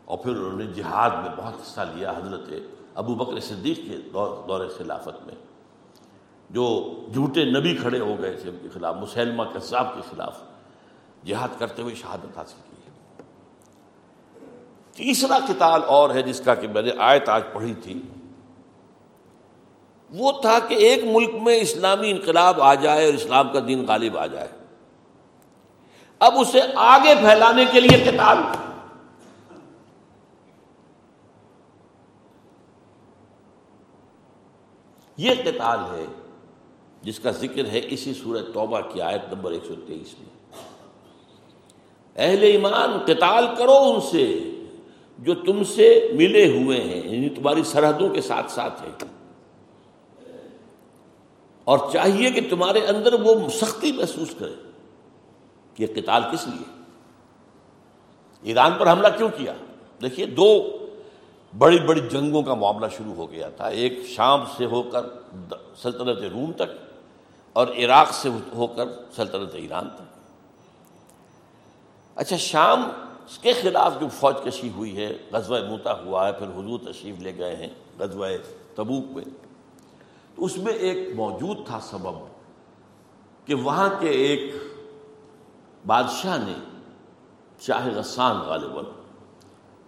[0.06, 2.50] اور پھر انہوں نے جہاد میں بہت حصہ لیا حضرت
[2.96, 5.36] ابو بکر صدیق کے دور دور خلافت میں،
[6.50, 6.66] جو
[7.14, 10.42] جھوٹے نبی کھڑے ہو گئے تھے ان کے خلاف، مسلمہ کذاب کے خلاف
[11.26, 12.74] جہاد کرتے ہوئے شہادت حاصل کی۔
[14.94, 18.02] تیسرا کتاب اور ہے جس کا کہ میں نے آیت آج پڑھی تھی۔
[20.10, 24.18] وہ تھا کہ ایک ملک میں اسلامی انقلاب آ جائے اور اسلام کا دین غالب
[24.18, 24.48] آ جائے۔
[26.20, 28.38] اب اسے آگے پھیلانے کے لیے کتاب
[35.18, 36.06] یہ قتال ہے
[37.02, 40.30] جس کا ذکر ہے اسی سورت توبہ کی آیت نمبر ایک سو تیئیس میں۔
[42.16, 44.52] اہل ایمان قتال کرو ان سے
[45.18, 48.92] جو تم سے ملے ہوئے ہیں یعنی تمہاری سرحدوں کے ساتھ ساتھ ہیں۔
[51.64, 54.54] اور چاہیے کہ تمہارے اندر وہ سختی محسوس کرے
[55.78, 56.84] یہ قتال کس لیے؟
[58.42, 59.54] ایران پر حملہ کیوں کیا؟
[60.02, 60.78] دیکھیے، دو
[61.58, 65.02] بڑی بڑی جنگوں کا معاملہ شروع ہو گیا تھا۔ ایک شام سے ہو کر
[65.82, 66.72] سلطنت روم تک
[67.54, 68.86] اور عراق سے ہو کر
[69.16, 70.02] سلطنت ایران تک۔
[72.16, 72.90] اچھا شام
[73.42, 77.38] کے خلاف جو فوج کشی ہوئی ہے، غزوہ موتا ہوا ہے، پھر حضور تشریف لے
[77.38, 78.28] گئے ہیں غزوہ
[78.76, 79.26] تبوک میں۔
[80.36, 82.28] تو اس میں ایک موجود تھا سبب
[83.48, 84.54] کہ وہاں کے ایک
[85.86, 86.54] بادشاہ نے
[87.62, 88.86] شاہ غسان غالباً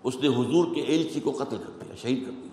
[0.07, 2.47] اس نے حضور کے ایلچی کو قتل کر دیا، شہید کر دیا۔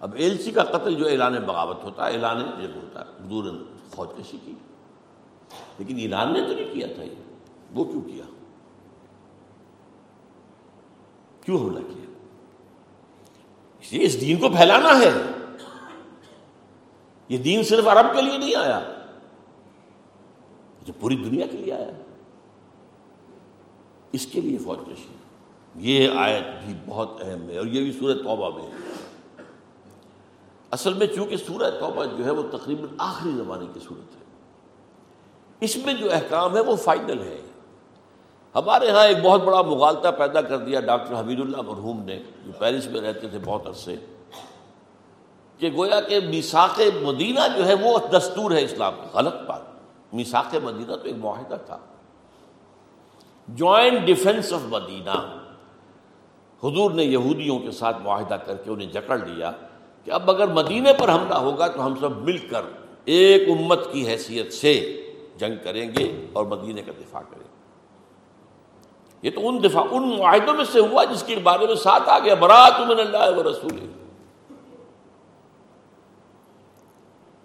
[0.00, 3.58] اب ایلچی کا قتل جو اعلان بغاوت ہوتا ہے، اعلان جب ہوتا ہے، حضور نے
[3.90, 4.52] فوج کشی کی۔
[5.78, 7.14] لیکن ایران نے تو نہیں کیا تھا یہ۔
[7.74, 8.24] وہ کیوں کیا؟
[11.40, 12.12] کیوں حملہ کیا؟
[13.80, 15.12] اس لیے اس دین کو پھیلانا ہے۔
[17.28, 18.92] یہ دین صرف عرب کے لیے نہیں آیا
[20.82, 21.90] جو پوری دنیا کے لیے آیا۔
[24.12, 25.14] اس کے لیے فوج کشی۔
[25.76, 28.70] یہ آیت بھی بہت اہم ہے اور یہ بھی سورہ توبہ میں ہے۔
[30.70, 34.24] اصل میں چونکہ سورہ توبہ جو ہے وہ تقریباً آخری زمانے کی صورت ہے۔
[35.60, 37.40] اس میں جو احکام ہے وہ فائنل ہے
[38.54, 42.52] ہمارے ہاں ایک بہت بڑا مغالطہ پیدا کر دیا ڈاکٹر حمید اللہ مرحوم نے، جو
[42.58, 43.96] پیرس میں رہتے تھے بہت عرصے۔
[45.58, 49.62] کہ گویا کہ میساک مدینہ جو ہے وہ دستور ہے اسلام کا، غلط بات۔
[50.14, 51.78] میساک مدینہ تو ایک معاہدہ تھا۔
[53.48, 55.43] جوائنٹ ڈیفنس آف مدینہ
[56.64, 59.50] حضور نے یہودیوں کے ساتھ معاہدہ کر کے انہیں جکڑ لیا
[60.04, 62.62] کہ اب اگر مدینے پر حملہ ہوگا تو ہم سب مل کر
[63.04, 65.00] ایک امت کی حیثیت سے
[65.36, 67.54] جنگ کریں گے اور مدینے کا دفاع کریں گے۔
[69.22, 72.18] یہ تو ان دفاع، ان معاہدوں میں سے ہوا جس کے بارے میں ساتھ آ
[72.18, 73.92] گیا برات من اللہ و رسول۔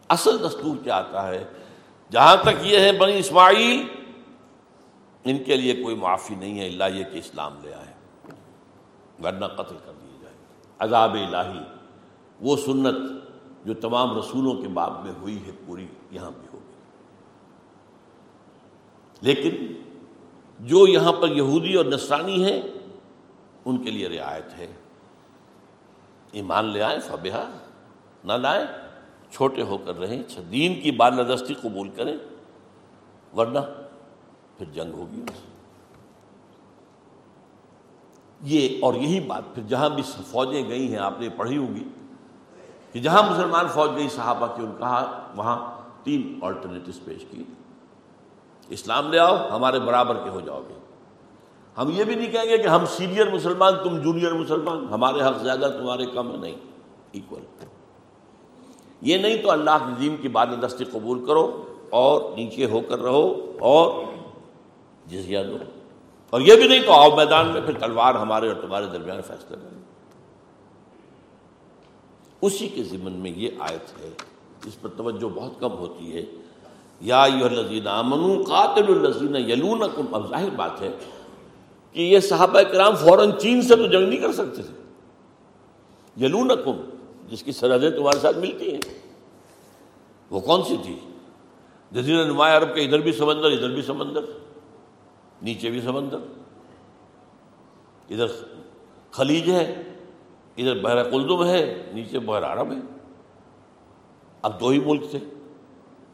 [0.09, 1.43] اصل دستور کیا آتا ہے؟
[2.11, 3.87] جہاں تک یہ ہے، بنی اسماعیل،
[5.25, 7.88] ان کے لیے کوئی معافی نہیں ہے، اللہ یہ کہ اسلام لے آئے۔
[9.23, 10.35] ورنہ قتل کر دیے جائے
[10.79, 11.59] عذاب الہی۔
[12.41, 12.95] وہ سنت
[13.65, 16.73] جو تمام رسولوں کے باب میں ہوئی ہے، پوری یہاں بھی ہوگی۔
[19.21, 19.73] لیکن
[20.59, 22.61] جو یہاں پر یہودی اور نسرانی ہیں،
[23.65, 24.73] ان کے لیے رعایت ہے۔
[26.31, 27.49] ایمان لے آئیں فبہ
[28.23, 28.65] نہ لائیں،
[29.31, 32.17] چھوٹے ہو کر رہیں اچھا، دین کی بالدستی قبول کریں،
[33.35, 33.59] ورنہ
[34.57, 35.21] پھر جنگ ہوگی۔
[38.41, 41.83] یہ اور یہی بات پھر جہاں بھی فوجیں گئی ہیں، آپ نے پڑھی ہوگی
[42.93, 47.43] کہ جہاں مسلمان فوج گئی، صحابہ کی ان کہا، وہاں تین آلٹرنیٹوز پیش کی۔
[48.69, 50.73] اسلام لے آؤ، ہمارے برابر کے ہو جاؤ گے۔
[51.77, 55.43] ہم یہ بھی نہیں کہیں گے کہ ہم سینئر مسلمان، تم جونیئر مسلمان، ہمارے حق
[55.43, 56.55] زیادہ، تمہارے کم ہے نہیں۔
[57.11, 57.41] ایکول
[59.01, 60.27] یہ نہیں تو اللہ نظیم کی
[60.61, 64.03] دستی قبول کرو اور نیچے ہو کر رہو اور
[65.07, 65.57] جزیہ دو۔
[66.29, 69.55] اور یہ بھی نہیں تو آؤ میدان میں پھر تلوار ہمارے اور تمہارے درمیان فیصلہ
[69.55, 69.79] کریں
[72.41, 74.09] اسی کے ضمن میں یہ آیت ہے
[74.65, 76.25] اس پر توجہ بہت کم ہوتی ہے۔
[77.01, 80.91] یا امن قاتل الزین یلون اب ظاہر بات ہے
[81.93, 84.93] کہ یہ صحابہ کرام فوراً چین سے تو جنگ نہیں کر سکتے تھے۔
[86.25, 86.51] یلون
[87.29, 88.81] جس کی سرحدیں تمہارے ساتھ ملتی ہیں۔
[90.29, 90.99] وہ کون سی تھی؟
[91.91, 94.21] جزیرہ نمایاں عرب کے ادھر بھی سمندر، ادھر بھی سمندر۔
[95.41, 96.17] نیچے بھی سمندر،
[98.09, 98.27] ادھر
[99.11, 99.63] خلیج ہے،
[100.57, 101.61] ادھر بحر قلدم ہے،
[101.93, 102.79] نیچے بحر عرب ہے۔
[104.41, 105.19] اب دو ہی ملک تھے،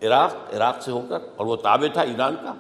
[0.02, 2.54] عراق عراق سے ہو کر، اور وہ تابع تھا ایران کا،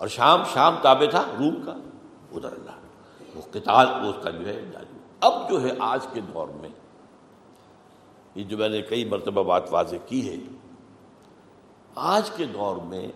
[0.00, 4.60] اور شام شام تابع تھا روم کا۔ ادھر اللہ، وہ کتاب اس کا جو ہے
[5.20, 6.68] اب جو ہے آج کے دور میں،
[8.34, 10.36] یہ جو میں نے کئی مرتبہ بات واضح کی ہے،
[12.14, 13.06] آج کے دور میں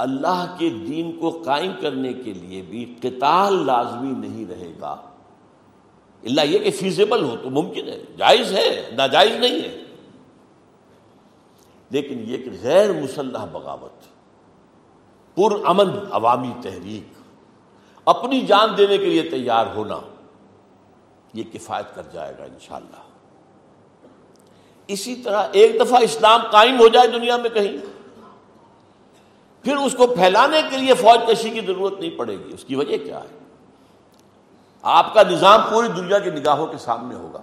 [0.00, 4.96] اللہ کے دین کو قائم کرنے کے لیے بھی قتال لازمی نہیں رہے گا۔
[6.24, 9.84] اللہ یہ کہ فیزیبل ہو تو ممکن ہے، جائز ہے، ناجائز نہیں ہے۔
[11.90, 14.04] لیکن یہ کہ غیر مسلح بغاوت،
[15.36, 17.12] پر امن عوامی تحریک،
[18.04, 20.00] اپنی جان دینے کے لیے تیار ہونا،
[21.34, 23.02] یہ کفایت کر جائے گا انشاءاللہ۔
[24.86, 27.99] اسی طرح ایک دفعہ اسلام قائم ہو جائے دنیا میں کہیں۔
[29.62, 32.74] پھر اس کو پھیلانے کے لیے فوج کشی کی ضرورت نہیں پڑے گی۔ اس کی
[32.74, 33.38] وجہ کیا ہے؟
[34.82, 37.42] آپ کا نظام پوری دنیا کی نگاہوں کے سامنے ہوگا۔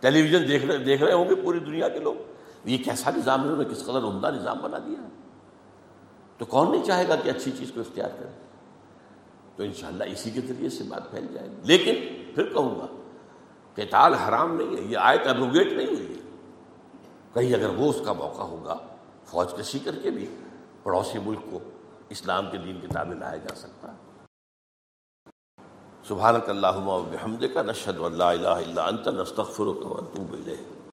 [0.00, 2.14] ٹیلی ویژن دیکھ رہے دیکھ رہے ہوں گے پوری دنیا کے لوگ۔
[2.64, 5.08] یہ کیسا نظام ہے؟ انہوں نے کس قدر عمدہ نظام بنا دیا
[6.38, 8.28] تو کون نہیں چاہے گا کہ اچھی چیز کو اختیار کرے؟
[9.56, 11.94] تو انشاءاللہ اسی کے ذریعے سے بات پھیل جائے گی۔ لیکن
[12.34, 12.86] پھر کہوں گا
[13.74, 16.36] کہ تال حرام نہیں ہے، یہ آیت ایبروگیٹ نہیں ہوئی ہے۔
[17.34, 18.76] کہیں اگر وہ اس کا موقع ہوگا،
[19.24, 20.26] فوج کشی کر کے بھی۔
[20.84, 21.58] پڑوسی ملک کو
[22.08, 23.98] اسلام کے دین کے تابع لایا جا سکتا ہے۔
[26.08, 30.83] سبحانک اللہم و بحمدک، نشہد و اللہ الہ الا انت، نستغفرک و اتوب الیہ